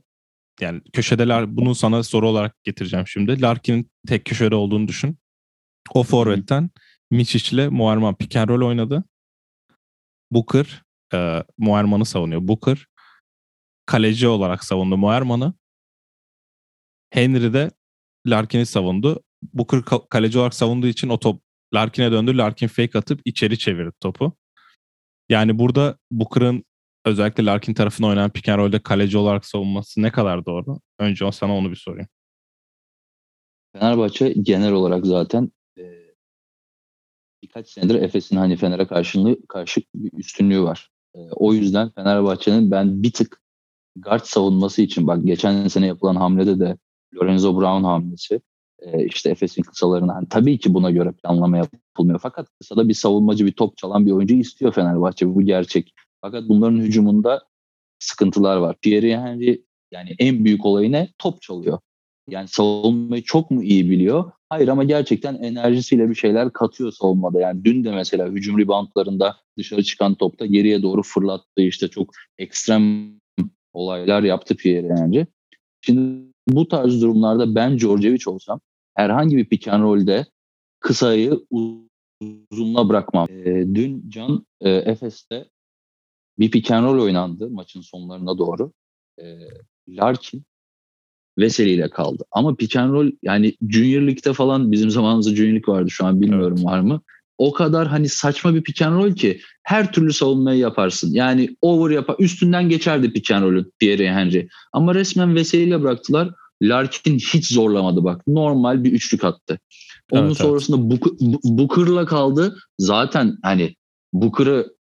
[0.62, 3.41] yani köşedeler bunu sana soru olarak getireceğim şimdi.
[3.41, 5.17] Larkin'in tek köşede olduğunu düşün.
[5.93, 6.69] O forvetten
[7.12, 9.04] Miçic ile Muarman pick and roll oynadı.
[10.32, 12.48] Booker e, Muarman'ı savunuyor.
[12.48, 12.88] Booker
[13.86, 15.54] kaleci olarak savundu Muarman'ı.
[17.10, 17.72] Henry de
[18.28, 19.24] Larkin'i savundu.
[19.54, 21.41] Booker kaleci olarak savunduğu için o top
[21.74, 22.38] Larkin'e döndü.
[22.38, 24.38] Larkin fake atıp içeri çevirdi topu.
[25.30, 26.63] Yani burada Booker'ın
[27.05, 30.79] özellikle Larkin tarafına oynayan pick and roll'de kaleci olarak savunması ne kadar doğru?
[30.99, 32.07] Önce o sana onu bir sorayım.
[33.73, 35.83] Fenerbahçe genel olarak zaten e,
[37.43, 40.89] birkaç senedir Efes'in hani Fener'e karşılığı karşı bir üstünlüğü var.
[41.15, 43.41] E, o yüzden Fenerbahçe'nin ben bir tık
[43.95, 46.77] guard savunması için bak geçen sene yapılan hamlede de
[47.15, 48.41] Lorenzo Brown hamlesi
[48.79, 53.45] e, işte Efes'in kısalarına hani tabii ki buna göre planlama yapılmıyor fakat kısada bir savunmacı
[53.45, 55.93] bir top çalan bir oyuncu istiyor Fenerbahçe bu gerçek.
[56.21, 57.41] Fakat bunların hücumunda
[57.99, 58.75] sıkıntılar var.
[58.82, 61.10] Pierre Henry yani en büyük olayı ne?
[61.17, 61.79] Top çalıyor.
[62.29, 64.32] Yani savunmayı çok mu iyi biliyor?
[64.49, 67.39] Hayır ama gerçekten enerjisiyle bir şeyler katıyor savunmada.
[67.39, 73.13] Yani dün de mesela hücum reboundlarında dışarı çıkan topta geriye doğru fırlattığı işte çok ekstrem
[73.73, 75.27] olaylar yaptı Pierre Henry.
[75.82, 78.60] Şimdi bu tarz durumlarda ben Georgievic olsam
[78.95, 80.25] herhangi bir pick and roll'de
[80.79, 81.39] kısayı
[82.51, 83.27] uzunla bırakmam.
[83.29, 85.45] E, dün Can e, Efes'te
[86.39, 88.71] bir pick and roll oynandı maçın sonlarına doğru.
[89.21, 89.25] E,
[89.89, 90.43] Larkin
[91.38, 92.23] Veseli ile kaldı.
[92.32, 96.21] Ama pick and roll yani Junior League'de falan bizim zamanımızda Junior League vardı şu an
[96.21, 96.65] bilmiyorum evet.
[96.65, 97.02] var mı?
[97.38, 101.13] O kadar hani saçma bir pick and roll ki her türlü savunmayı yaparsın.
[101.13, 104.47] Yani over yapar üstünden geçerdi pick and roll'ün Pierre Henry.
[104.73, 106.30] Ama resmen Veseli ile bıraktılar.
[106.62, 108.28] Larkin hiç zorlamadı bak.
[108.28, 109.60] Normal bir üçlük attı.
[110.12, 111.04] Onun evet, sonrasında evet.
[111.43, 112.58] Booker'la kaldı.
[112.80, 113.75] Zaten hani
[114.13, 114.79] Booker'ı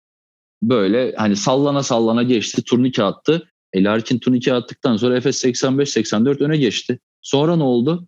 [0.70, 2.64] böyle hani sallana sallana geçti.
[2.64, 3.50] Turnike attı.
[3.74, 7.00] E Larkin turnike attıktan sonra Efes 85-84 öne geçti.
[7.22, 8.08] Sonra ne oldu?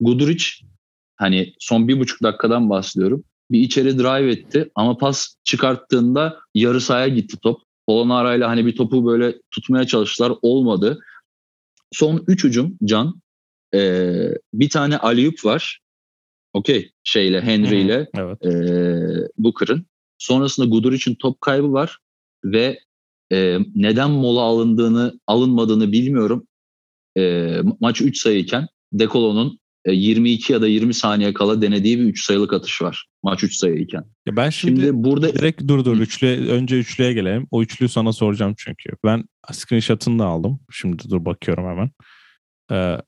[0.00, 0.44] Guduric
[1.16, 3.24] hani son bir buçuk dakikadan bahsediyorum.
[3.50, 7.60] Bir içeri drive etti ama pas çıkarttığında yarı sahaya gitti top.
[7.86, 10.32] Polonara ile hani bir topu böyle tutmaya çalıştılar.
[10.42, 10.98] Olmadı.
[11.92, 13.20] Son üç ucum Can.
[13.74, 15.80] Ee, bir tane Aliyup var.
[16.52, 16.90] Okey.
[17.04, 18.46] Şeyle Henry ile evet.
[18.46, 18.52] e,
[19.38, 19.86] Booker'ın.
[20.18, 21.98] Sonrasında Gudur için top kaybı var
[22.44, 22.78] ve
[23.32, 26.46] e, neden mola alındığını alınmadığını bilmiyorum.
[27.18, 32.24] E, maç 3 sayıyken Dekolo'nun e, 22 ya da 20 saniye kala denediği bir 3
[32.24, 33.06] sayılık atış var.
[33.22, 34.04] Maç 3 sayıyken.
[34.26, 37.46] Ya ben şimdi, şimdi burada direkt dur dur üçlü önce üçlüye gelelim.
[37.50, 38.90] O üçlüyü sana soracağım çünkü.
[39.04, 40.60] Ben screenshot'ını da aldım.
[40.70, 41.90] Şimdi dur bakıyorum hemen.
[42.72, 43.02] Ee,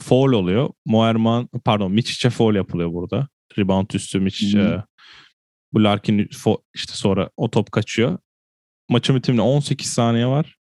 [0.00, 0.70] foul oluyor.
[0.86, 3.28] Moerman pardon Miçic'e foul yapılıyor burada.
[3.58, 4.82] Rebound üstü Miçic hmm.
[5.74, 6.28] Bu Larkin
[6.74, 8.18] işte sonra o top kaçıyor.
[8.88, 10.56] Maçın bitimine 18 saniye var.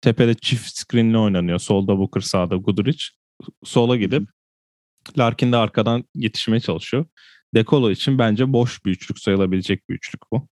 [0.00, 1.58] Tepede çift screenle oynanıyor.
[1.58, 3.04] Solda Booker, sağda Guduric.
[3.64, 4.28] Sola gidip
[5.18, 7.06] Larkin de arkadan yetişmeye çalışıyor.
[7.54, 10.48] Dekolo için bence boş bir üçlük sayılabilecek bir üçlük bu.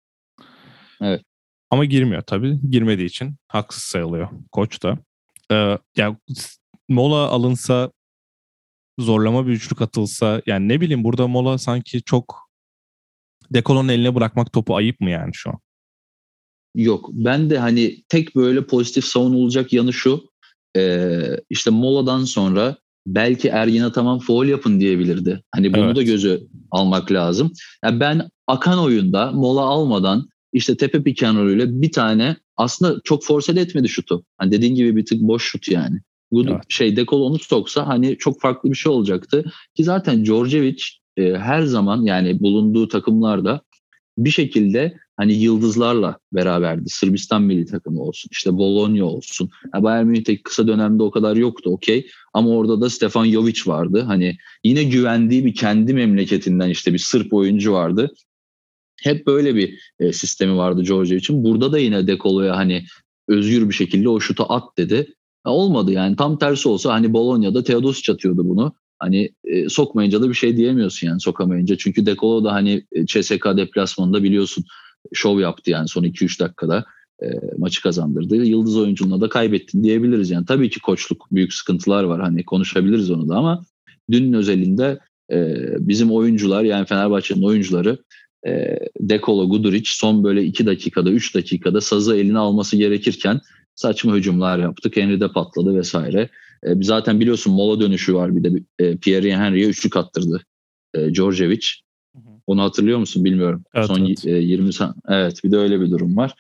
[1.01, 1.23] Evet.
[1.71, 2.59] Ama girmiyor tabii.
[2.71, 4.99] Girmediği için haksız sayılıyor koç da.
[5.51, 6.17] Ee, yani
[6.89, 7.93] mola alınsa
[8.99, 12.46] zorlama bir üçlük atılsa yani ne bileyim burada mola sanki çok
[13.53, 15.59] Dekolo'nun eline bırakmak topu ayıp mı yani şu an?
[16.75, 17.11] Yok.
[17.13, 20.31] Ben de hani tek böyle pozitif savunulacak yanı şu.
[20.77, 25.43] e, işte moladan sonra belki Ergin Ataman foul yapın diyebilirdi.
[25.55, 25.97] Hani bunu evet.
[25.97, 27.53] da gözü almak lazım.
[27.85, 33.89] Yani ben akan oyunda mola almadan işte tepe pikenrolüyle bir tane aslında çok force etmedi
[33.89, 34.25] şutu.
[34.39, 36.01] Hani dediğin gibi bir tık boş şut yani.
[36.31, 36.63] Bu evet.
[36.69, 39.45] şey Dekol onu soksa hani çok farklı bir şey olacaktı.
[39.77, 40.83] Ki zaten Djordjevic
[41.17, 43.61] e, her zaman yani bulunduğu takımlarda
[44.19, 46.89] bir şekilde hani yıldızlarla beraberdi.
[46.89, 49.51] Sırbistan milli takımı olsun, işte Bologna olsun.
[49.75, 52.07] Yani Bayern Münih'te kısa dönemde o kadar yoktu okey.
[52.35, 54.03] Ama orada da Stefan Jovic vardı.
[54.07, 58.11] Hani yine güvendiği bir kendi memleketinden işte bir Sırp oyuncu vardı.
[59.03, 61.45] Hep böyle bir e, sistemi vardı Georgia için.
[61.45, 62.85] Burada da yine Dekolo'ya hani
[63.29, 65.15] özgür bir şekilde o şutu at dedi.
[65.47, 68.73] Ya olmadı yani tam tersi olsa hani Bologna'da Teodosic atıyordu bunu.
[68.99, 71.77] Hani e, sokmayınca da bir şey diyemiyorsun yani sokamayınca.
[71.77, 74.65] Çünkü Dekolo da hani e, CSK deplasmanında biliyorsun
[75.13, 76.85] şov yaptı yani son 2-3 dakikada
[77.23, 77.27] e,
[77.59, 78.37] maçı kazandırdı.
[78.37, 80.47] Yıldız oyuncunla da kaybettin diyebiliriz yani.
[80.47, 83.65] Tabii ki koçluk büyük sıkıntılar var hani konuşabiliriz onu da ama
[84.11, 84.99] dünün özelinde
[85.33, 87.99] e, bizim oyuncular yani Fenerbahçe'nin oyuncuları
[88.47, 93.41] e, Dekolo Guduric son böyle 2 dakikada 3 dakikada sazı eline alması gerekirken
[93.75, 94.97] saçma hücumlar yaptık.
[94.97, 96.29] Henry de patladı vesaire.
[96.63, 100.43] E, zaten biliyorsun mola dönüşü var bir de e, Pierre Henry'e üçlük attırdı
[100.95, 101.67] e, Djordjevic.
[102.47, 103.65] Onu hatırlıyor musun bilmiyorum.
[103.75, 104.27] Evet, Son evet.
[104.27, 104.71] E, 20
[105.09, 106.35] evet bir de öyle bir durum var.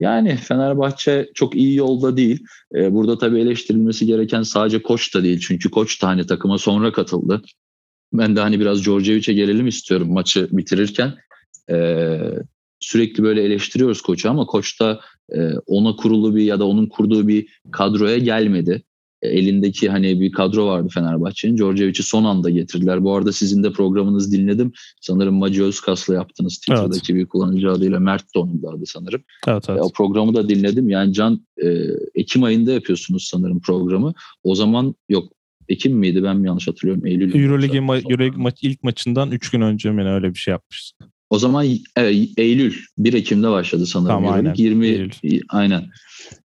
[0.00, 2.44] Yani Fenerbahçe çok iyi yolda değil.
[2.74, 5.40] E, burada tabii eleştirilmesi gereken sadece koç da değil.
[5.40, 7.42] Çünkü koç da hani takıma sonra katıldı.
[8.12, 11.14] Ben de hani biraz Djordjevic'e gelelim istiyorum maçı bitirirken.
[11.70, 12.18] E,
[12.80, 15.00] sürekli böyle eleştiriyoruz koçu ama koç da
[15.34, 18.82] e, ona kurulu bir ya da onun kurduğu bir kadroya gelmedi.
[19.22, 21.56] E, elindeki hani bir kadro vardı Fenerbahçe'nin.
[21.56, 23.04] Djordjevic'i son anda getirdiler.
[23.04, 24.72] Bu arada sizin de programınız dinledim.
[25.00, 27.22] Sanırım Maci Özkas'la yaptınız Twitter'daki evet.
[27.22, 28.00] bir kullanıcı adıyla.
[28.00, 29.22] Mert de onun da adı sanırım.
[29.48, 29.78] Evet, evet.
[29.78, 30.90] E, o programı da dinledim.
[30.90, 31.68] Yani Can e,
[32.14, 34.14] Ekim ayında yapıyorsunuz sanırım programı.
[34.44, 35.32] O zaman yok
[35.68, 37.06] Ekim miydi ben mi yanlış hatırlıyorum?
[37.06, 37.42] Eylül.
[37.42, 41.08] Euroleague, ma- Euroleague maç, ilk maçından 3 gün önce mi öyle bir şey yapmıştık.
[41.30, 44.08] O zaman evet, Eylül 1 Ekim'de başladı sanırım.
[44.08, 44.54] Tamam, aynen.
[44.56, 45.10] 20 Eylül.
[45.48, 45.84] aynen.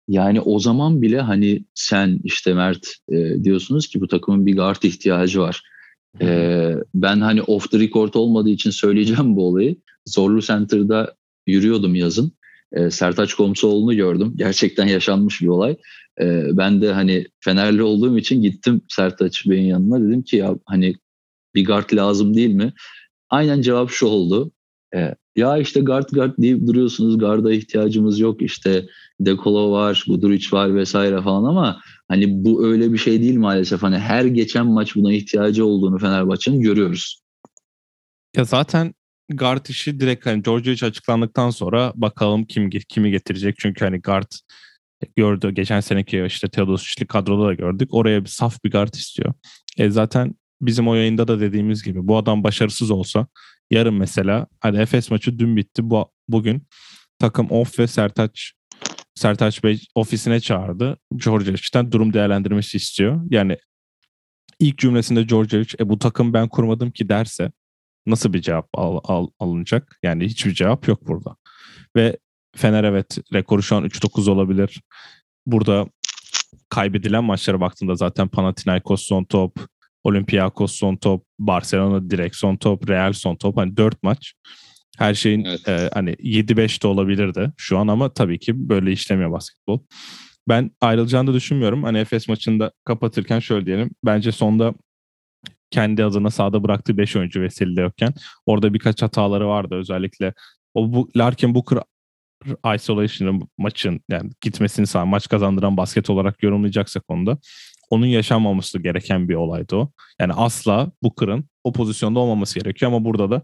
[0.08, 4.82] Yani o zaman bile hani sen işte Mert e, diyorsunuz ki bu takımın bir guard
[4.82, 5.62] ihtiyacı var.
[6.20, 9.76] E, ben hani off the record olmadığı için söyleyeceğim bu olayı.
[10.06, 11.14] Zorlu Center'da
[11.46, 12.32] yürüyordum yazın.
[12.72, 14.32] E, Sertaç Komsoğlu'nu gördüm.
[14.36, 15.76] Gerçekten yaşanmış bir olay.
[16.20, 20.08] E, ben de hani Fenerli olduğum için gittim Sertaç Bey'in yanına.
[20.08, 20.94] Dedim ki ya hani
[21.54, 22.72] bir guard lazım değil mi?
[23.30, 24.52] Aynen cevap şu oldu.
[24.94, 27.18] E, ya işte guard guard deyip duruyorsunuz.
[27.18, 28.42] Garda ihtiyacımız yok.
[28.42, 28.86] İşte
[29.20, 33.82] Dekolo var, Buduric var vesaire falan ama hani bu öyle bir şey değil maalesef.
[33.82, 37.20] Hani her geçen maç buna ihtiyacı olduğunu Fenerbahçe'nin görüyoruz.
[38.36, 38.94] Ya zaten
[39.28, 43.54] guard işi direkt hani Georgievic açıklandıktan sonra bakalım kim kimi getirecek.
[43.58, 44.32] Çünkü hani guard
[45.16, 45.50] gördü.
[45.50, 47.88] Geçen seneki işte Teodosic'li kadroda da gördük.
[47.92, 49.34] Oraya bir saf bir guard istiyor.
[49.76, 53.26] E zaten bizim o yayında da dediğimiz gibi bu adam başarısız olsa
[53.70, 55.90] yarın mesela hani Efes maçı dün bitti.
[55.90, 56.66] Bu bugün
[57.18, 58.52] takım off ve Sertaç
[59.14, 60.98] Sertaç Bey ofisine çağırdı.
[61.18, 63.20] Djordjevic'den durum değerlendirmesi istiyor.
[63.30, 63.58] Yani
[64.58, 67.52] ilk cümlesinde Djordjevic e, bu takım ben kurmadım ki derse
[68.06, 69.98] nasıl bir cevap al, al, alınacak?
[70.02, 71.36] Yani hiçbir cevap yok burada.
[71.96, 72.18] Ve
[72.56, 74.82] Fener evet rekoru şu an 3-9 olabilir.
[75.46, 75.86] Burada
[76.68, 79.58] kaybedilen maçlara baktığında zaten Panathinaikos son top,
[80.04, 83.56] Olympiakos son top, Barcelona direkt son top, Real son top.
[83.56, 84.34] Hani 4 maç.
[84.98, 85.68] Her şeyin evet.
[85.68, 89.78] e, hani 7-5 de olabilirdi şu an ama tabii ki böyle işlemiyor basketbol.
[90.48, 91.82] Ben ayrılacağını da düşünmüyorum.
[91.82, 93.90] Hani Efes maçında kapatırken şöyle diyelim.
[94.04, 94.74] Bence sonda
[95.70, 98.14] kendi adına sahada bıraktığı 5 oyuncu Veseli de yokken
[98.46, 100.34] orada birkaç hataları vardı özellikle.
[100.74, 101.78] O bu Larkin Booker
[102.74, 107.38] Isolation'ın maçın yani gitmesini sağ maç kazandıran basket olarak yorumlayacaksak onu da
[107.90, 109.90] onun yaşanmaması gereken bir olaydı o.
[110.20, 113.42] Yani asla Booker'ın o pozisyonda olmaması gerekiyor ama burada da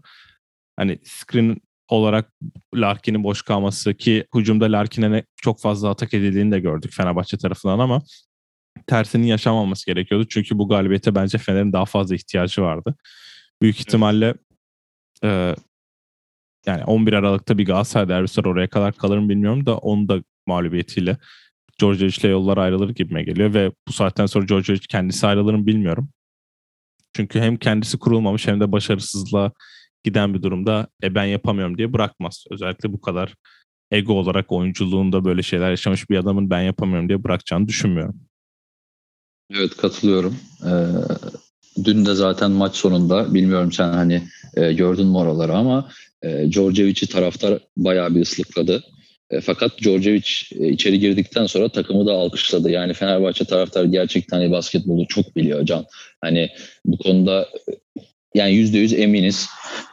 [0.77, 1.57] hani screen
[1.89, 2.31] olarak
[2.75, 8.01] Larkin'in boş kalması ki hücumda Larkin'e çok fazla atak edildiğini de gördük Fenerbahçe tarafından ama
[8.87, 10.27] tersinin yaşanmaması gerekiyordu.
[10.29, 12.95] Çünkü bu galibiyete bence Fener'in daha fazla ihtiyacı vardı.
[13.61, 14.33] Büyük ihtimalle
[15.23, 15.55] e,
[16.65, 18.45] yani 11 Aralık'ta bir Galatasaray derbisi var.
[18.45, 21.17] Oraya kadar kalır mı bilmiyorum da onun da mağlubiyetiyle
[21.79, 26.09] Georgievic'le yollar ayrılır gibime geliyor ve bu saatten sonra Georgievic kendisi ayrılır mı bilmiyorum.
[27.13, 29.51] Çünkü hem kendisi kurulmamış hem de başarısızlığa
[30.03, 32.45] giden bir durumda e ben yapamıyorum diye bırakmaz.
[32.51, 33.35] Özellikle bu kadar
[33.91, 38.15] ego olarak oyunculuğunda böyle şeyler yaşamış bir adamın ben yapamıyorum diye bırakacağını düşünmüyorum.
[39.51, 40.35] Evet katılıyorum.
[40.65, 45.89] Ee, dün de zaten maç sonunda bilmiyorum sen hani e, gördün mü oraları ama
[46.21, 48.83] e, Djordjevic'i taraftar bayağı bir ıslıkladı.
[49.29, 52.71] E, fakat Djordjevic e, içeri girdikten sonra takımı da alkışladı.
[52.71, 55.85] Yani Fenerbahçe taraftarı gerçekten hani basketbolu çok biliyor Can.
[56.21, 56.49] Hani
[56.85, 57.71] bu konuda e,
[58.35, 59.49] yani yüzde yüz eminiz.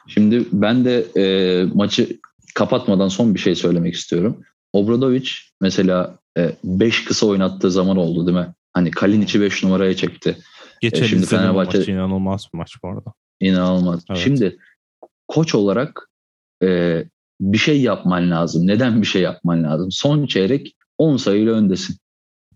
[0.09, 2.09] Şimdi ben de e, maçı
[2.55, 4.45] kapatmadan son bir şey söylemek istiyorum.
[4.73, 5.29] Obradovic
[5.61, 6.19] mesela
[6.65, 8.55] 5 e, kısa oynattığı zaman oldu değil mi?
[8.73, 10.37] Hani Kalinic'i 5 numaraya çekti.
[10.81, 13.13] Geçen e, şimdi Fenerbahçe maçı inanılmaz bir maç bu arada.
[13.41, 14.05] İnanılmaz.
[14.11, 14.21] Evet.
[14.21, 14.59] Şimdi
[15.29, 16.11] koç olarak
[16.63, 17.03] e,
[17.43, 18.67] bir şey yapman lazım.
[18.67, 19.89] Neden bir şey yapman lazım?
[19.91, 21.97] Son çeyrek 10 sayıyla öndesin.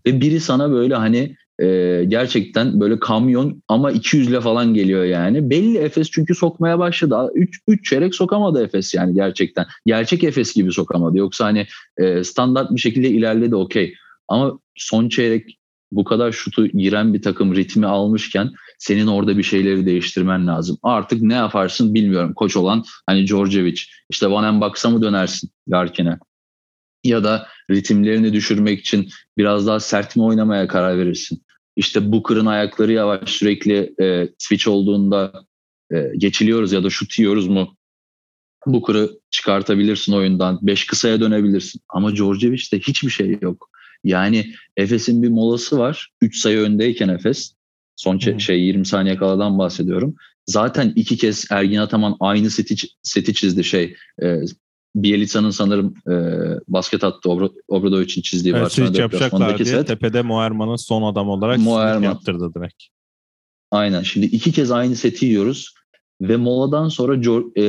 [0.07, 5.49] Ve biri sana böyle hani e, gerçekten böyle kamyon ama 200 ile falan geliyor yani.
[5.49, 7.31] Belli Efes çünkü sokmaya başladı.
[7.35, 9.65] 3 3 çeyrek sokamadı Efes yani gerçekten.
[9.85, 11.17] Gerçek Efes gibi sokamadı.
[11.17, 13.93] Yoksa hani e, standart bir şekilde ilerledi okey.
[14.27, 15.57] Ama son çeyrek
[15.91, 20.77] bu kadar şutu giren bir takım ritmi almışken senin orada bir şeyleri değiştirmen lazım.
[20.83, 22.33] Artık ne yaparsın bilmiyorum.
[22.33, 26.17] Koç olan hani Djordjevic işte Van Baksa mı dönersin Larkin'e?
[27.03, 31.43] Ya da ritimlerini düşürmek için biraz daha sert mi oynamaya karar verirsin?
[31.75, 35.33] İşte Booker'ın ayakları yavaş sürekli e, switch olduğunda
[35.93, 37.77] e, geçiliyoruz ya da şut yiyoruz mu?
[38.65, 40.59] Booker'ı çıkartabilirsin oyundan.
[40.61, 41.81] Beş kısaya dönebilirsin.
[41.89, 43.69] Ama Djordjevic'te hiçbir şey yok.
[44.07, 44.45] Yani
[44.77, 46.09] Efes'in bir molası var.
[46.21, 47.53] 3 sayı öndeyken Efes.
[47.95, 48.41] Son hmm.
[48.41, 50.15] şey 20 saniye kaladan bahsediyorum.
[50.45, 53.95] Zaten iki kez Ergin Ataman aynı seti, seti çizdi şey.
[54.23, 54.39] E,
[54.95, 56.13] Bielitsa'nın sanırım e,
[56.67, 59.87] basket attı Obra, Obradovic'in çizdiği evet, Barcelona yapacaklar diye set.
[59.87, 62.01] tepede Moerman'ın son adam olarak Moerman.
[62.01, 62.83] yaptırdı direkt.
[63.71, 64.01] Aynen.
[64.01, 65.73] Şimdi iki kez aynı seti yiyoruz.
[66.21, 67.15] Ve moladan sonra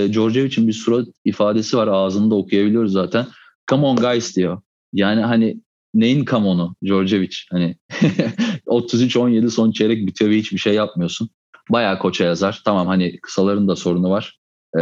[0.07, 3.27] Georgievic'in e, bir surat ifadesi var ağzında okuyabiliyoruz zaten.
[3.71, 4.61] Come on guys diyor.
[4.93, 5.61] Yani hani
[5.95, 7.37] neyin come on'u Georgievic?
[7.51, 7.77] Hani
[8.67, 11.31] 33-17 son çeyrek bitiyor ve hiçbir şey yapmıyorsun.
[11.71, 12.63] Bayağı koça yazar.
[12.65, 14.39] Tamam hani kısaların da sorunu var.
[14.79, 14.81] E,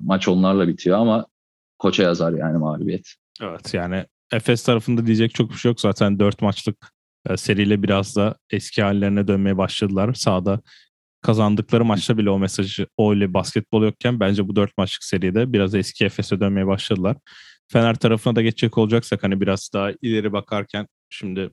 [0.00, 1.26] maç onlarla bitiyor ama
[1.78, 3.14] koça yazar yani mağlubiyet.
[3.42, 5.80] Evet yani Efes tarafında diyecek çok bir şey yok.
[5.80, 6.92] Zaten 4 maçlık
[7.28, 10.14] e, seriyle biraz da eski hallerine dönmeye başladılar.
[10.14, 10.60] Sağda
[11.22, 15.74] kazandıkları maçta bile o mesajı o ile basketbol yokken bence bu 4 maçlık seride biraz
[15.74, 17.16] eski Efes'e dönmeye başladılar.
[17.72, 21.50] Fener tarafına da geçecek olacaksak hani biraz daha ileri bakarken şimdi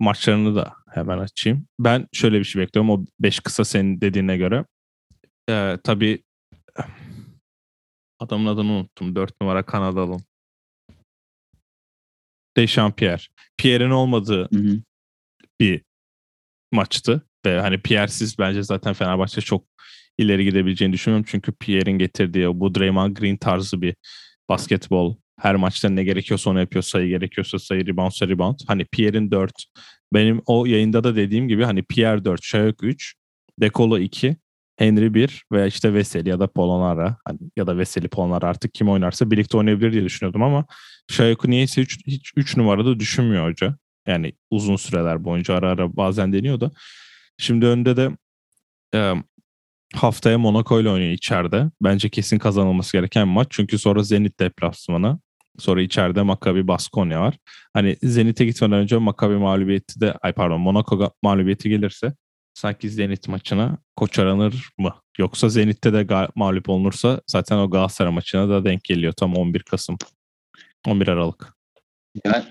[0.00, 1.66] maçlarını da hemen açayım.
[1.78, 2.90] Ben şöyle bir şey bekliyorum.
[2.90, 4.64] O 5 kısa senin dediğine göre.
[5.50, 6.22] Ee, tabii
[8.18, 9.14] adamın adını unuttum.
[9.14, 10.16] 4 numara Kanadalı.
[12.56, 13.22] Dechampierre.
[13.58, 14.82] Pierre'in olmadığı hı hı.
[15.60, 15.82] bir
[16.72, 17.22] maçtı.
[17.46, 19.64] Ve hani Pierre'siz bence zaten Fenerbahçe çok
[20.18, 21.26] ileri gidebileceğini düşünüyorum.
[21.28, 23.94] Çünkü Pierre'in getirdiği o bu Draymond Green tarzı bir
[24.48, 26.82] basketbol her maçta ne gerekiyorsa onu yapıyor.
[26.82, 28.58] Sayı gerekiyorsa sayı, rebound rebound.
[28.66, 29.52] Hani Pierre'in 4.
[30.14, 33.14] Benim o yayında da dediğim gibi hani Pierre 4, Şayok 3,
[33.60, 34.36] Dekolo 2,
[34.78, 38.88] Henry 1 veya işte Veseli ya da Polonara hani ya da Veseli Polonara artık kim
[38.88, 40.64] oynarsa birlikte oynayabilir diye düşünüyordum ama
[41.10, 43.76] Şayok'u niyeyse hiç, hiç 3 numarada düşünmüyor hoca.
[44.06, 46.72] Yani uzun süreler boyunca ara ara bazen deniyordu.
[47.38, 48.10] Şimdi önde de
[48.94, 49.14] e,
[49.94, 51.70] haftaya Monaco ile oynuyor içeride.
[51.82, 53.46] Bence kesin kazanılması gereken maç.
[53.50, 55.18] Çünkü sonra Zenit deplasmanı.
[55.58, 57.38] Sonra içeride Maccabi Baskonya var.
[57.74, 62.14] Hani Zenit'e gitmeden önce Maccabi mağlubiyeti de ay pardon Monaco mağlubiyeti gelirse
[62.54, 64.94] sanki Zenit maçına koç aranır mı?
[65.18, 69.98] Yoksa Zenit'te de mağlup olunursa zaten o Galatasaray maçına da denk geliyor tam 11 Kasım.
[70.86, 71.54] 11 Aralık.
[72.24, 72.44] Yani,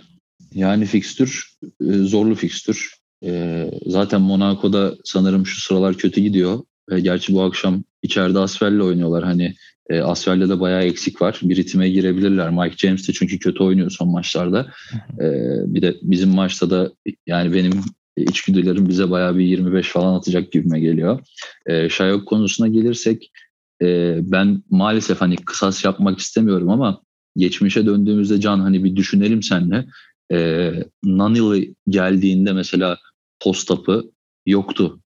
[0.51, 2.95] yani fikstür e, zorlu fikstür.
[3.23, 6.59] E, zaten Monaco'da sanırım şu sıralar kötü gidiyor.
[6.91, 9.23] E, gerçi bu akşam içeride Asfel'le oynuyorlar.
[9.23, 9.55] Hani
[9.89, 11.39] e, Asfel'de de bayağı eksik var.
[11.43, 12.49] Bir ritme girebilirler.
[12.49, 14.71] Mike James de çünkü kötü oynuyor son maçlarda.
[15.19, 15.25] E,
[15.73, 16.91] bir de bizim maçta da
[17.27, 17.73] yani benim
[18.17, 21.19] içgüdülerim bize bayağı bir 25 falan atacak gibime geliyor.
[21.65, 23.31] E, Şayok konusuna gelirsek
[23.81, 27.01] e, ben maalesef hani kısas yapmak istemiyorum ama
[27.35, 29.85] geçmişe döndüğümüzde Can hani bir düşünelim senle.
[30.31, 30.71] E,
[31.03, 32.97] Nanili geldiğinde mesela
[33.39, 34.11] post-up'ı
[34.45, 34.99] yoktu.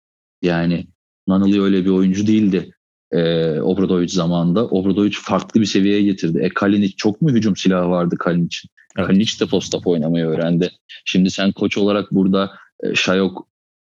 [0.42, 0.88] Yani
[1.30, 2.72] Nanili öyle bir oyuncu değildi
[3.12, 4.68] e, Obradovic zamanında.
[4.68, 6.39] Obradovic farklı bir seviyeye getirdi.
[6.42, 8.70] E Kalinic çok mu hücum silahı vardı Kalinic'in?
[8.98, 9.08] Evet.
[9.08, 10.72] Kalinic de post-up oynamayı öğrendi.
[11.06, 12.52] Şimdi sen koç olarak burada
[12.84, 13.48] e, Şayok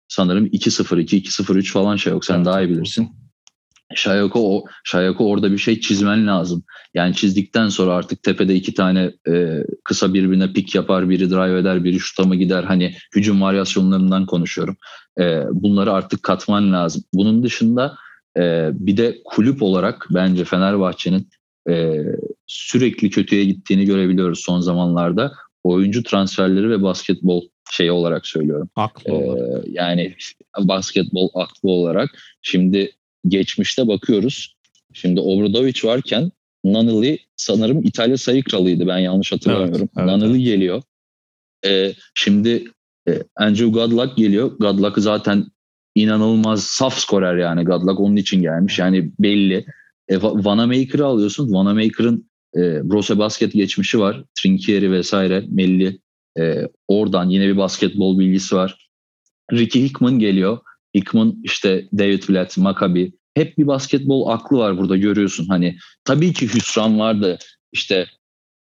[0.08, 2.46] sanırım 2-0-2, 2-0-3 falan Şayok sen evet.
[2.46, 3.10] daha iyi bilirsin.
[3.96, 6.64] Şayoko, Şayoko orada bir şey çizmen lazım.
[6.94, 11.84] Yani çizdikten sonra artık tepede iki tane e, kısa birbirine pik yapar, biri drive eder,
[11.84, 12.64] biri şuta mı gider.
[12.64, 14.78] Hani hücum varyasyonlarından konuşuyorum.
[15.20, 17.04] E, bunları artık katman lazım.
[17.14, 17.96] Bunun dışında
[18.38, 21.30] e, bir de kulüp olarak bence Fenerbahçe'nin
[21.70, 22.04] e,
[22.48, 25.32] sürekli kötüye gittiğini görebiliyoruz son zamanlarda.
[25.64, 27.42] Oyuncu transferleri ve basketbol
[27.72, 28.70] şeyi olarak söylüyorum.
[28.76, 30.16] Aklı ee, Yani
[30.60, 32.10] basketbol aklı olarak.
[32.42, 32.92] Şimdi
[33.28, 34.56] geçmişte bakıyoruz.
[34.94, 36.32] Şimdi Obradovic varken
[36.64, 39.76] Nanili sanırım İtalya sayı kralıydı ben yanlış hatırlamıyorum.
[39.76, 40.82] Evet, evet, Nanili geliyor.
[41.66, 42.64] E, şimdi
[43.08, 44.52] e, Andrew Godluck geliyor.
[44.60, 45.46] Godluck zaten
[45.96, 47.64] inanılmaz saf skorer yani.
[47.64, 48.80] Godluck onun için gelmiş.
[48.80, 49.66] Yani belli.
[50.10, 51.54] E, Vanamaker'ı alıyorsun.
[51.54, 54.24] Vanamaker'ın e, Brose basket geçmişi var.
[54.42, 55.46] Trinkieri vesaire.
[55.50, 56.00] Melli.
[56.40, 58.90] E, oradan yine bir basketbol bilgisi var.
[59.54, 60.58] Ricky Hickman geliyor.
[60.96, 63.12] Hickman işte David Blatt, Maccabi.
[63.36, 65.48] Hep bir basketbol aklı var burada görüyorsun.
[65.48, 67.38] Hani tabii ki hüsran vardı.
[67.72, 68.08] İşte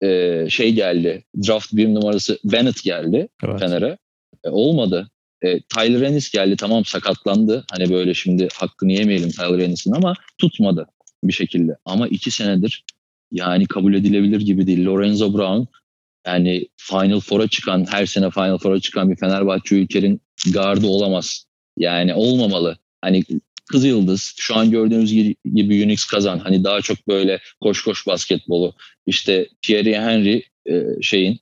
[0.03, 1.23] e, şey geldi.
[1.47, 3.59] Draft bir numarası Bennett geldi evet.
[3.59, 3.97] Fener'e.
[4.43, 5.11] E, olmadı.
[5.41, 6.55] E, Tyler Ennis geldi.
[6.55, 7.65] Tamam sakatlandı.
[7.71, 10.87] Hani böyle şimdi hakkını yemeyelim Tyler Ennis'in ama tutmadı
[11.23, 11.77] bir şekilde.
[11.85, 12.83] Ama iki senedir
[13.31, 14.85] yani kabul edilebilir gibi değil.
[14.85, 15.65] Lorenzo Brown
[16.27, 20.21] yani Final Four'a çıkan, her sene Final Four'a çıkan bir Fenerbahçe ülkenin
[20.53, 21.45] gardı olamaz.
[21.77, 22.77] Yani olmamalı.
[23.01, 23.23] Hani
[23.71, 25.13] Kız Yıldız şu an gördüğünüz
[25.53, 26.39] gibi Unix kazan.
[26.39, 28.73] Hani daha çok böyle koş koş basketbolu.
[29.05, 31.39] İşte Thierry Henry e, şeyin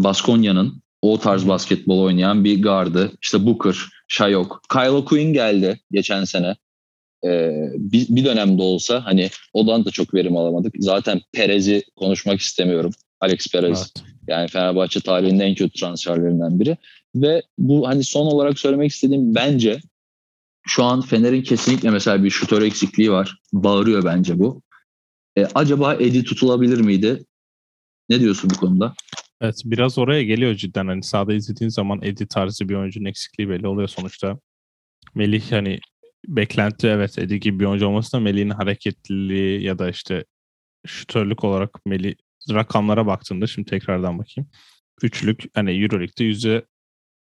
[0.00, 3.12] Baskonya'nın o tarz basketbol oynayan bir gardı.
[3.22, 3.76] İşte Booker,
[4.08, 4.62] Shayok.
[4.72, 6.56] Kyle Quinn geldi geçen sene.
[7.24, 10.74] Ee, bir, bir dönemde olsa hani odan da çok verim alamadık.
[10.78, 12.92] Zaten Perez'i konuşmak istemiyorum.
[13.20, 13.78] Alex Perez.
[13.78, 14.06] Evet.
[14.28, 16.76] Yani Fenerbahçe tarihinin en kötü transferlerinden biri.
[17.14, 19.80] Ve bu hani son olarak söylemek istediğim bence
[20.66, 23.38] şu an Fener'in kesinlikle mesela bir şutör eksikliği var.
[23.52, 24.62] Bağırıyor bence bu.
[25.36, 27.24] E, acaba Edi tutulabilir miydi?
[28.08, 28.94] Ne diyorsun bu konuda?
[29.40, 30.86] Evet biraz oraya geliyor cidden.
[30.86, 34.38] Hani sahada izlediğin zaman Edi tarzı bir oyuncunun eksikliği belli oluyor sonuçta.
[35.14, 35.78] Melih hani
[36.26, 40.24] beklenti evet Edi gibi bir oyuncu olması da Melih'in hareketliliği ya da işte
[40.86, 42.14] şutörlük olarak Melih
[42.50, 44.50] rakamlara baktığımda şimdi tekrardan bakayım.
[45.02, 46.64] Üçlük hani Euroleague'de yüzde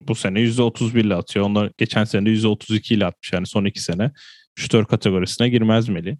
[0.01, 1.45] bu sene yüzde 31 ile atıyor.
[1.45, 4.13] Onlar geçen sene de yüzde 32 ile atmış yani son iki sene.
[4.55, 6.17] Şutör kategorisine girmez Melih.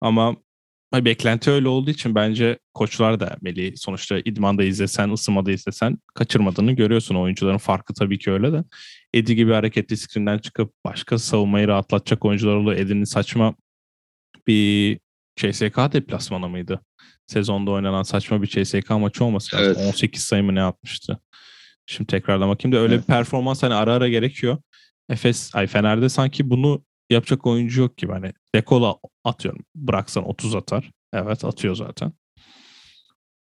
[0.00, 0.36] Ama
[0.94, 7.14] beklenti öyle olduğu için bence koçlar da Melih sonuçta idmanda izlesen, ısınmada izlesen kaçırmadığını görüyorsun.
[7.14, 8.64] Oyuncuların farkı tabii ki öyle de.
[9.14, 12.78] Edi gibi hareketli skrinden çıkıp başka savunmayı rahatlatacak oyuncular oluyor.
[12.78, 13.54] Edi'nin saçma
[14.46, 14.98] bir
[15.36, 16.80] CSK deplasmanı mıydı?
[17.26, 19.76] Sezonda oynanan saçma bir CSK maçı olması lazım.
[19.78, 19.94] Evet.
[19.94, 21.20] 18 sayı mı ne atmıştı?
[21.90, 23.08] Şimdi tekrardan bakayım da öyle evet.
[23.08, 24.58] bir performans hani ara ara gerekiyor.
[25.08, 28.12] Efes, ay Fener'de sanki bunu yapacak oyuncu yok gibi.
[28.12, 29.64] Hani Dekola atıyorum.
[29.74, 30.90] Bıraksan 30 atar.
[31.12, 32.12] Evet atıyor zaten.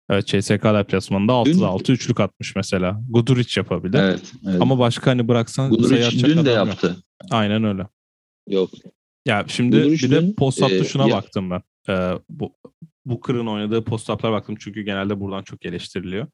[0.10, 3.02] Evet CSK deplasmanında 6'da 6 üçlük atmış mesela.
[3.10, 4.00] Guduric yapabilir.
[4.00, 4.62] Evet, evet.
[4.62, 6.88] Ama başka hani bıraksan Guduric dün de yaptı.
[6.88, 6.98] Yok.
[7.32, 7.88] Aynen öyle.
[8.50, 8.70] Yok.
[9.26, 11.16] Ya şimdi Guduric bir de post e, şuna ya.
[11.16, 11.62] baktım ben.
[11.90, 12.54] Ee, bu
[13.06, 16.28] Booker'ın oynadığı post baktım çünkü genelde buradan çok eleştiriliyor.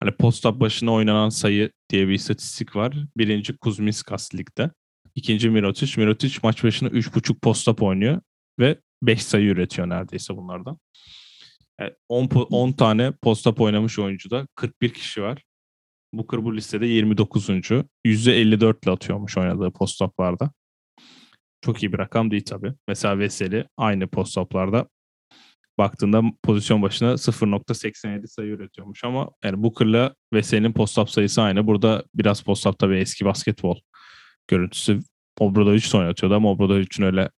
[0.00, 2.96] Hani post başına oynanan sayı diye bir istatistik var.
[3.16, 4.70] Birinci Kuzminskas ligde.
[5.14, 6.00] İkinci Mirotic.
[6.00, 8.20] Mirotic maç başına 3.5 post oynuyor
[8.58, 10.78] ve 5 sayı üretiyor neredeyse bunlardan.
[11.80, 15.42] Yani 10, 10 tane post oynamış oyuncuda 41 kişi var.
[16.12, 17.48] Booker bu listede 29.
[18.04, 20.02] %54 ile atıyormuş oynadığı post
[21.60, 22.74] Çok iyi bir rakam değil tabii.
[22.88, 24.38] Mesela Veseli aynı post
[25.78, 31.66] baktığında pozisyon başına 0.87 sayı üretiyormuş ama yani Booker'la Veseli'nin post sayısı aynı.
[31.66, 33.78] Burada biraz post-up tabii eski basketbol
[34.48, 35.00] görüntüsü
[35.40, 37.30] Obradovic'i oynatıyordu ama Obradovic'in öyle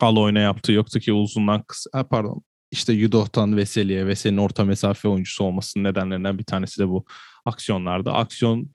[0.00, 5.08] al oyna yaptığı yoktu ki uzundan kısa ha, pardon işte Yudoh'tan Veseli'ye Veseli'nin orta mesafe
[5.08, 7.04] oyuncusu olmasının nedenlerinden bir tanesi de bu
[7.44, 8.12] aksiyonlarda.
[8.12, 8.70] Aksiyon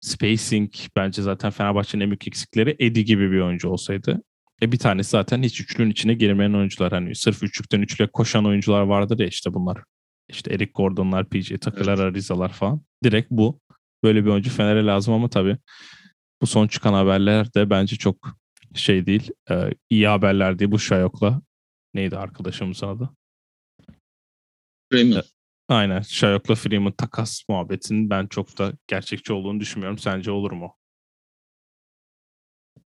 [0.00, 4.22] spacing bence zaten Fenerbahçe'nin en büyük eksikleri Edi gibi bir oyuncu olsaydı.
[4.64, 6.92] E bir tanesi zaten hiç üçlünün içine girmeyen oyuncular.
[6.92, 9.84] Hani sırf üçlükten üçlüye koşan oyuncular vardır ya işte bunlar.
[10.28, 12.00] İşte Eric Gordon'lar, PJ Tucker'lar, evet.
[12.00, 12.82] Ariza'lar falan.
[13.04, 13.60] Direkt bu.
[14.02, 15.56] Böyle bir oyuncu Fener'e lazım ama tabii
[16.42, 18.38] bu son çıkan haberler de bence çok
[18.74, 19.30] şey değil.
[19.50, 20.70] E, iyi haberler değil.
[20.70, 21.42] Bu Şayok'la
[21.94, 23.10] neydi arkadaşımızın adı?
[24.92, 25.18] Freeman.
[25.18, 25.22] E,
[25.68, 26.00] aynen.
[26.00, 29.98] Şayok'la Freeman takas muhabbetinin ben çok da gerçekçi olduğunu düşünmüyorum.
[29.98, 30.76] Sence olur mu?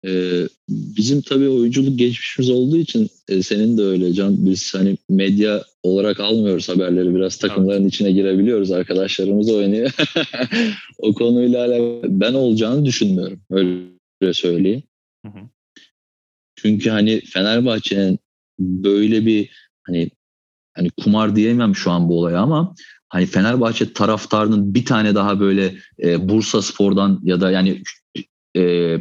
[0.06, 4.46] Ee, bizim tabii oyunculuk geçmişimiz olduğu için e, senin de öyle Can.
[4.46, 7.14] Biz hani medya olarak almıyoruz haberleri.
[7.14, 7.94] Biraz takımların evet.
[7.94, 8.70] içine girebiliyoruz.
[8.70, 9.90] Arkadaşlarımız oynuyor.
[10.98, 13.40] o konuyla alakalı ben olacağını düşünmüyorum.
[13.50, 14.82] Öyle söyleyeyim.
[15.26, 15.40] Hı hı.
[16.56, 18.18] Çünkü hani Fenerbahçe'nin
[18.58, 19.50] böyle bir
[19.82, 20.10] hani
[20.74, 22.74] hani kumar diyemem şu an bu olaya ama
[23.08, 27.82] hani Fenerbahçe taraftarının bir tane daha böyle e, Bursa Spor'dan ya da yani
[28.56, 28.96] e,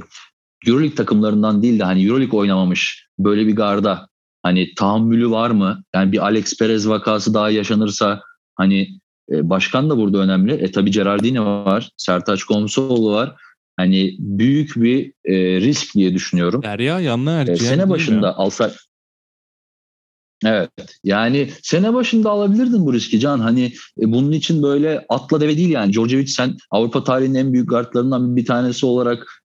[0.68, 4.08] Euroleague takımlarından değil de hani Euroleague oynamamış böyle bir garda
[4.44, 5.84] hani tahammülü var mı?
[5.96, 8.22] Yani bir Alex Perez vakası daha yaşanırsa
[8.56, 8.88] hani
[9.32, 10.54] e, başkan da burada önemli.
[10.54, 13.36] E tabi Gerardini var, Sertaç Komsoğlu var.
[13.78, 16.64] Hani büyük bir e, risk diye düşünüyorum.
[16.64, 17.54] Derya yanına erkeğe.
[17.54, 18.72] E, sene başında alsa
[20.46, 20.70] Evet
[21.04, 23.40] yani sene başında alabilirdin bu riski Can.
[23.40, 23.66] Hani
[24.02, 25.94] e, bunun için böyle atla deve değil yani.
[25.94, 29.39] Djordjevic sen Avrupa tarihinin en büyük guardlarından bir tanesi olarak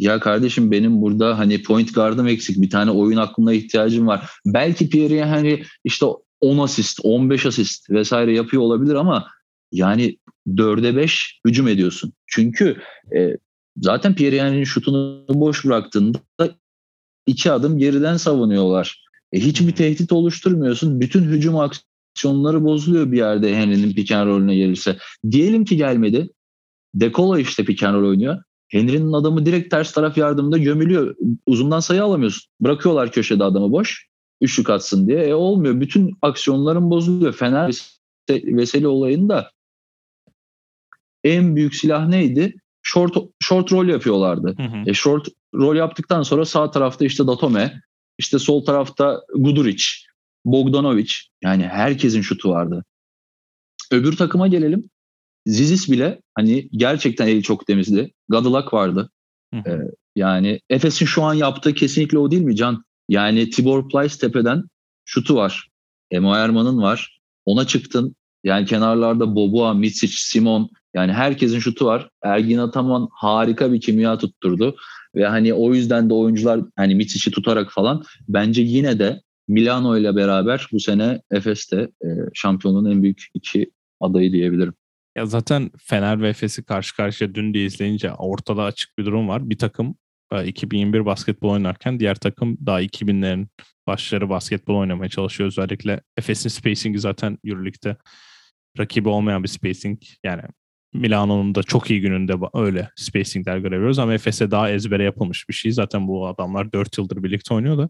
[0.00, 4.30] ya kardeşim benim burada hani point guard'ım eksik bir tane oyun aklına ihtiyacım var.
[4.46, 6.06] Belki Pierre hani işte
[6.40, 9.28] 10 asist 15 asist vesaire yapıyor olabilir ama
[9.72, 12.12] yani 4'e 5 hücum ediyorsun.
[12.26, 12.76] Çünkü
[13.16, 13.36] e,
[13.76, 16.18] zaten Pierre Henry'nin şutunu boş bıraktığında
[17.26, 19.04] iki adım geriden savunuyorlar.
[19.32, 21.00] E, hiçbir tehdit oluşturmuyorsun.
[21.00, 24.98] Bütün hücum aksiyonları bozuluyor bir yerde Henry'nin pick and roll'üne gelirse.
[25.30, 26.30] Diyelim ki gelmedi.
[26.94, 28.42] Dekolo işte pick and roll oynuyor.
[28.70, 31.16] Henry'nin adamı direkt ters taraf yardımında gömülüyor.
[31.46, 32.50] Uzundan sayı alamıyorsun.
[32.60, 34.06] Bırakıyorlar köşede adamı boş.
[34.40, 35.18] Üçlük atsın diye.
[35.18, 35.80] E olmuyor.
[35.80, 37.32] Bütün aksiyonların bozuluyor.
[37.32, 37.74] Fener
[38.30, 39.50] Veseli olayında
[41.24, 42.54] en büyük silah neydi?
[42.82, 44.54] Short, short roll yapıyorlardı.
[44.56, 44.90] Hı hı.
[44.90, 47.80] E short roll yaptıktan sonra sağ tarafta işte Datome,
[48.18, 49.84] işte sol tarafta Guduric,
[50.44, 51.12] Bogdanovic.
[51.42, 52.84] Yani herkesin şutu vardı.
[53.90, 54.90] Öbür takıma gelelim.
[55.46, 58.12] Zizis bile hani gerçekten eli çok temizdi.
[58.28, 59.10] Gadılak vardı.
[59.54, 59.78] Ee,
[60.16, 62.84] yani Efes'in şu an yaptığı kesinlikle o değil mi Can?
[63.08, 64.62] Yani Tibor Plyce tepeden
[65.04, 65.68] şutu var.
[66.10, 67.20] Emo Erman'ın var.
[67.46, 68.16] Ona çıktın.
[68.44, 72.10] Yani kenarlarda Boboa, Mitsic, Simon yani herkesin şutu var.
[72.22, 74.76] Ergin Ataman harika bir kimya tutturdu.
[75.14, 80.16] Ve hani o yüzden de oyuncular hani Mitsic'i tutarak falan bence yine de Milano ile
[80.16, 83.70] beraber bu sene Efes'te e, şampiyonluğun en büyük iki
[84.00, 84.74] adayı diyebilirim.
[85.16, 89.50] Ya zaten Fener ve Efes'i karşı karşıya dün de izleyince ortada açık bir durum var.
[89.50, 89.96] Bir takım
[90.44, 93.48] 2021 e, basketbol oynarken diğer takım daha 2000'lerin
[93.86, 95.46] başları basketbol oynamaya çalışıyor.
[95.46, 97.96] Özellikle Efes'in spacing'i zaten Euroleague'de
[98.78, 99.98] rakibi olmayan bir spacing.
[100.24, 100.42] Yani
[100.94, 105.72] Milano'nun da çok iyi gününde öyle spacingler görebiliyoruz ama Efes'e daha ezbere yapılmış bir şey.
[105.72, 107.88] Zaten bu adamlar 4 yıldır birlikte oynuyor da.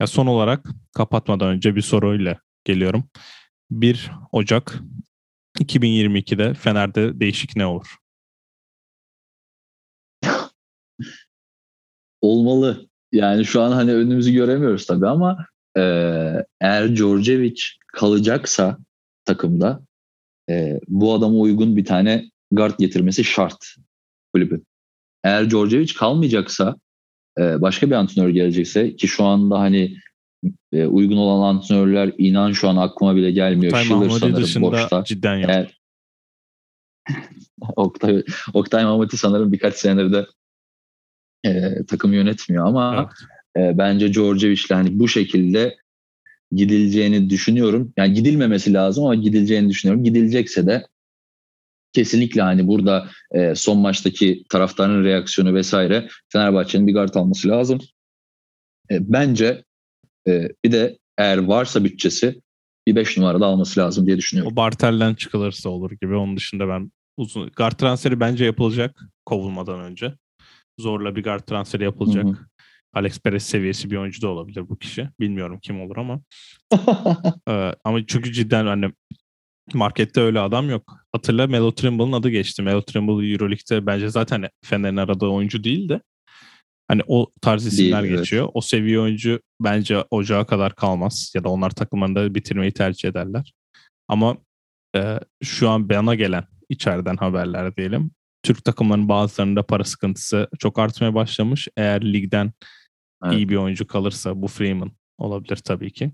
[0.00, 3.04] Ya son olarak kapatmadan önce bir soruyla geliyorum.
[3.70, 4.82] 1 Ocak
[5.60, 7.96] 2022'de Fener'de değişik ne olur?
[12.20, 12.88] Olmalı.
[13.12, 15.46] Yani şu an hani önümüzü göremiyoruz tabii ama
[15.76, 15.82] e,
[16.60, 18.78] eğer Djordjevic kalacaksa
[19.24, 19.80] takımda
[20.50, 23.74] e, bu adama uygun bir tane guard getirmesi şart
[24.34, 24.66] kulübün.
[25.24, 26.76] Eğer Djordjevic kalmayacaksa
[27.38, 29.96] e, başka bir antrenör gelecekse ki şu anda hani
[30.72, 33.72] e, uygun olan antrenörler inan şu an aklıma bile gelmiyor.
[33.72, 35.04] Oktay Schiller sanırım dışında boşta.
[35.04, 35.50] cidden yok.
[35.50, 35.78] Eğer,
[37.76, 38.24] Oktay,
[38.54, 40.26] Oktay Mahmuti sanırım birkaç senedir de
[41.44, 43.10] e, takım yönetmiyor ama
[43.56, 43.74] evet.
[43.74, 45.76] e, bence Djordjevic'le hani bu şekilde
[46.52, 47.92] gidileceğini düşünüyorum.
[47.96, 50.04] Yani gidilmemesi lazım ama gidileceğini düşünüyorum.
[50.04, 50.86] Gidilecekse de
[51.92, 57.78] kesinlikle hani burada e, son maçtaki taraftarın reaksiyonu vesaire Fenerbahçe'nin bir gard alması lazım.
[58.90, 59.64] E, bence
[60.26, 62.40] e, bir de eğer varsa bütçesi
[62.86, 64.52] bir 5 numarada alması lazım diye düşünüyorum.
[64.52, 66.14] O Bartel'den çıkılırsa olur gibi.
[66.14, 70.14] Onun dışında ben uzun guard transferi bence yapılacak kovulmadan önce.
[70.80, 72.24] Zorla bir guard transferi yapılacak.
[72.24, 72.36] Hı hı.
[72.92, 75.08] Alex Perez seviyesi bir oyuncu da olabilir bu kişi.
[75.20, 76.20] Bilmiyorum kim olur ama.
[77.48, 78.92] ee, ama çünkü cidden hani
[79.74, 80.96] markette öyle adam yok.
[81.12, 82.62] Hatırla Melo Trimble'ın adı geçti.
[82.62, 86.00] Melo Trimble Euroleague'de bence zaten Fener'in aradığı oyuncu değil de
[86.88, 88.44] hani o tarz isimler değil, geçiyor.
[88.44, 88.52] Evet.
[88.54, 93.52] O seviye oyuncu bence ocağa kadar kalmaz ya da onlar takımlarında bitirmeyi tercih ederler.
[94.08, 94.36] Ama
[94.96, 98.10] e, şu an bana gelen içeriden haberler diyelim.
[98.42, 101.68] Türk takımlarının bazılarında para sıkıntısı çok artmaya başlamış.
[101.76, 102.52] Eğer ligden
[103.24, 103.34] evet.
[103.34, 106.12] iyi bir oyuncu kalırsa bu Freeman olabilir tabii ki.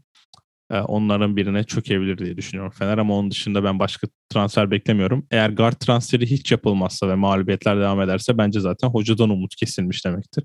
[0.70, 5.26] Ee, onların birine çökebilir diye düşünüyorum Fener ama onun dışında ben başka transfer beklemiyorum.
[5.30, 10.44] Eğer guard transferi hiç yapılmazsa ve mağlubiyetler devam ederse bence zaten hocadan umut kesilmiş demektir.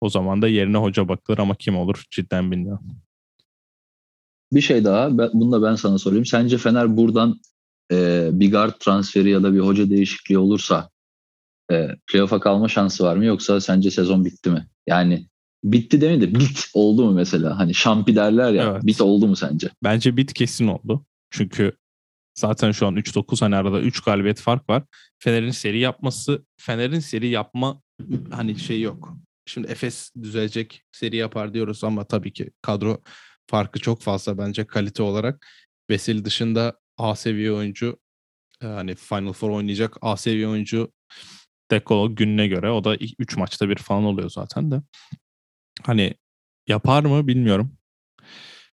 [0.00, 2.86] O zaman da yerine hoca bakılır ama kim olur cidden bilmiyorum.
[4.52, 6.26] Bir şey daha, ben, bunu da ben sana sorayım.
[6.26, 7.40] Sence Fener buradan
[7.92, 10.90] e, bir guard transferi ya da bir hoca değişikliği olursa
[11.72, 14.66] e, playoff'a kalma şansı var mı yoksa sence sezon bitti mi?
[14.86, 15.26] Yani
[15.64, 17.58] bitti demedi bit oldu mu mesela?
[17.58, 18.86] Hani şampi derler ya evet.
[18.86, 19.70] bit oldu mu sence?
[19.84, 21.04] Bence bit kesin oldu.
[21.30, 21.72] Çünkü
[22.34, 24.82] zaten şu an 3-9 hani arada 3 galibiyet fark var.
[25.18, 27.82] Fener'in seri yapması, Fener'in seri yapma
[28.30, 29.16] hani şey yok.
[29.46, 33.02] Şimdi Efes düzelecek seri yapar diyoruz ama tabii ki kadro
[33.46, 35.46] farkı çok fazla bence kalite olarak.
[35.90, 37.98] Veseli dışında A seviye oyuncu
[38.62, 40.92] e, hani Final Four oynayacak A seviye oyuncu
[41.70, 44.82] Dekolo gününe göre o da 3 maçta bir falan oluyor zaten de.
[45.86, 46.14] Hani
[46.66, 47.72] yapar mı bilmiyorum.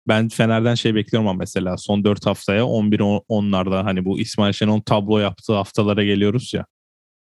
[0.07, 5.19] Ben Fener'den şey bekliyorum ama mesela son 4 haftaya 11-10'larda hani bu İsmail Şenol tablo
[5.19, 6.65] yaptığı haftalara geliyoruz ya.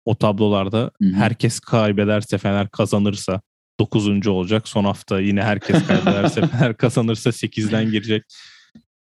[0.05, 1.13] O tablolarda Hı-hı.
[1.13, 3.41] herkes kaybederse Fener kazanırsa
[3.79, 4.27] 9.
[4.27, 4.67] olacak.
[4.67, 8.23] Son hafta yine herkes kaybederse her kazanırsa 8'den girecek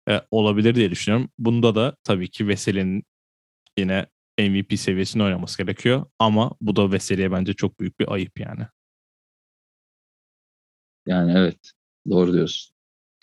[0.08, 1.30] e, olabilir diye düşünüyorum.
[1.38, 3.02] Bunda da tabii ki Veseli'nin
[3.78, 4.06] yine
[4.38, 6.06] MVP seviyesinde oynaması gerekiyor.
[6.18, 8.66] Ama bu da Veseli'ye bence çok büyük bir ayıp yani.
[11.06, 11.56] Yani evet
[12.10, 12.76] doğru diyorsun.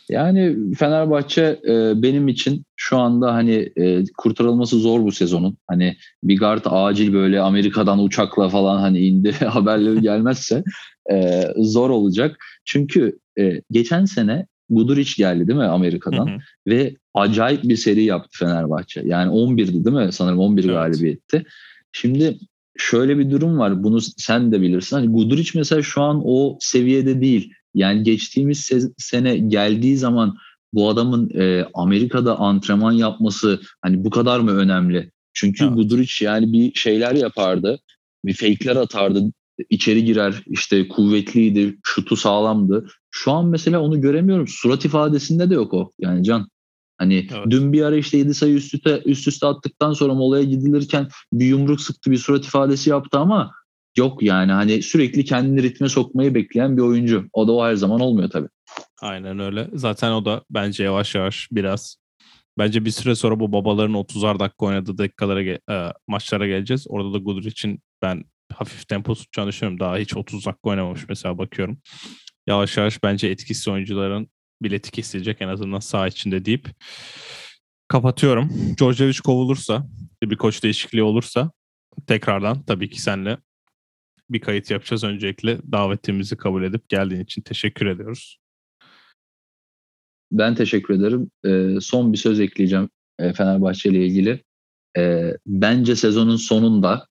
[0.10, 5.58] Yani Fenerbahçe e, benim için şu anda hani e, kurtarılması zor bu sezonun.
[5.68, 10.64] Hani bir guard acil böyle Amerika'dan uçakla falan hani indi haberleri gelmezse
[11.12, 12.38] e, zor olacak.
[12.66, 16.38] Çünkü e, geçen sene Guduric geldi değil mi Amerika'dan hı hı.
[16.68, 19.02] ve acayip bir seri yaptı Fenerbahçe.
[19.06, 20.12] Yani 11'di değil mi?
[20.12, 20.74] Sanırım 11 evet.
[20.74, 21.44] galibiyetti.
[21.92, 22.38] Şimdi
[22.78, 23.84] şöyle bir durum var.
[23.84, 24.96] Bunu sen de bilirsin.
[24.96, 27.54] Hani Guduric mesela şu an o seviyede değil.
[27.74, 30.38] Yani geçtiğimiz sene geldiği zaman
[30.74, 35.12] bu adamın e, Amerika'da antrenman yapması hani bu kadar mı önemli?
[35.34, 35.76] Çünkü evet.
[35.76, 37.80] Guduric yani bir şeyler yapardı.
[38.26, 39.32] Bir fake'ler atardı.
[39.70, 42.88] içeri girer işte kuvvetliydi, şutu sağlamdı.
[43.12, 44.48] Şu an mesela onu göremiyorum.
[44.48, 45.92] Surat ifadesinde de yok o.
[46.00, 46.48] Yani Can
[46.98, 47.46] Hani evet.
[47.50, 51.46] dün bir ara işte 7 sayı üst üste, üst üste attıktan sonra molaya gidilirken bir
[51.46, 53.52] yumruk sıktı bir surat ifadesi yaptı ama
[53.98, 57.30] yok yani hani sürekli kendini ritme sokmayı bekleyen bir oyuncu.
[57.34, 58.50] O da o her zaman olmuyor tabii.
[59.02, 59.70] Aynen öyle.
[59.74, 62.04] Zaten o da bence yavaş yavaş biraz
[62.58, 66.86] Bence bir süre sonra bu babaların 30'ar dakika oynadığı dakikalara e, maçlara geleceğiz.
[66.90, 68.24] Orada da Guduric'in ben
[68.54, 69.80] hafif tempo tutacağını düşünüyorum.
[69.80, 71.78] Daha hiç 30 dakika oynamamış mesela bakıyorum.
[72.48, 74.28] Yavaş yavaş bence etkisiz oyuncuların
[74.62, 76.70] bileti kesilecek en azından sağ içinde deyip
[77.88, 78.50] kapatıyorum.
[78.78, 79.88] Djordjevic kovulursa,
[80.24, 81.52] bir koç değişikliği olursa
[82.08, 83.38] tekrardan tabii ki senle
[84.30, 85.04] bir kayıt yapacağız.
[85.04, 88.38] Öncelikle davetimizi kabul edip geldiğin için teşekkür ediyoruz.
[90.32, 91.32] Ben teşekkür ederim.
[91.46, 94.44] Ee, son bir söz ekleyeceğim e, Fenerbahçe ile ilgili.
[94.98, 97.08] E, bence sezonun sonunda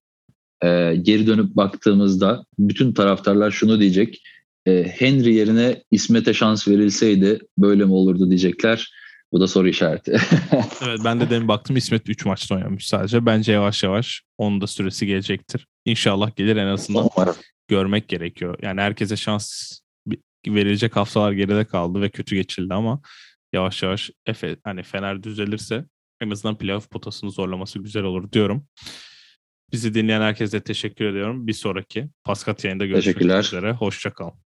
[0.63, 4.23] e, geri dönüp baktığımızda bütün taraftarlar şunu diyecek.
[4.65, 8.93] E, Henry yerine İsmet'e şans verilseydi böyle mi olurdu diyecekler.
[9.33, 10.11] Bu da soru işareti.
[10.81, 13.25] evet ben de demin baktım İsmet 3 maçta oynamış sadece.
[13.25, 15.67] Bence yavaş yavaş onun da süresi gelecektir.
[15.85, 17.35] İnşallah gelir en azından Umarım.
[17.67, 18.57] görmek gerekiyor.
[18.61, 19.71] Yani herkese şans
[20.47, 23.01] verilecek haftalar geride kaldı ve kötü geçildi ama
[23.53, 25.85] yavaş yavaş Efe hani Fener düzelirse
[26.21, 28.67] en azından playoff potasını zorlaması güzel olur diyorum.
[29.71, 31.47] Bizi dinleyen herkese teşekkür ediyorum.
[31.47, 33.71] Bir sonraki Paskat yayında görüşmek üzere.
[33.71, 34.42] Hoşçakalın.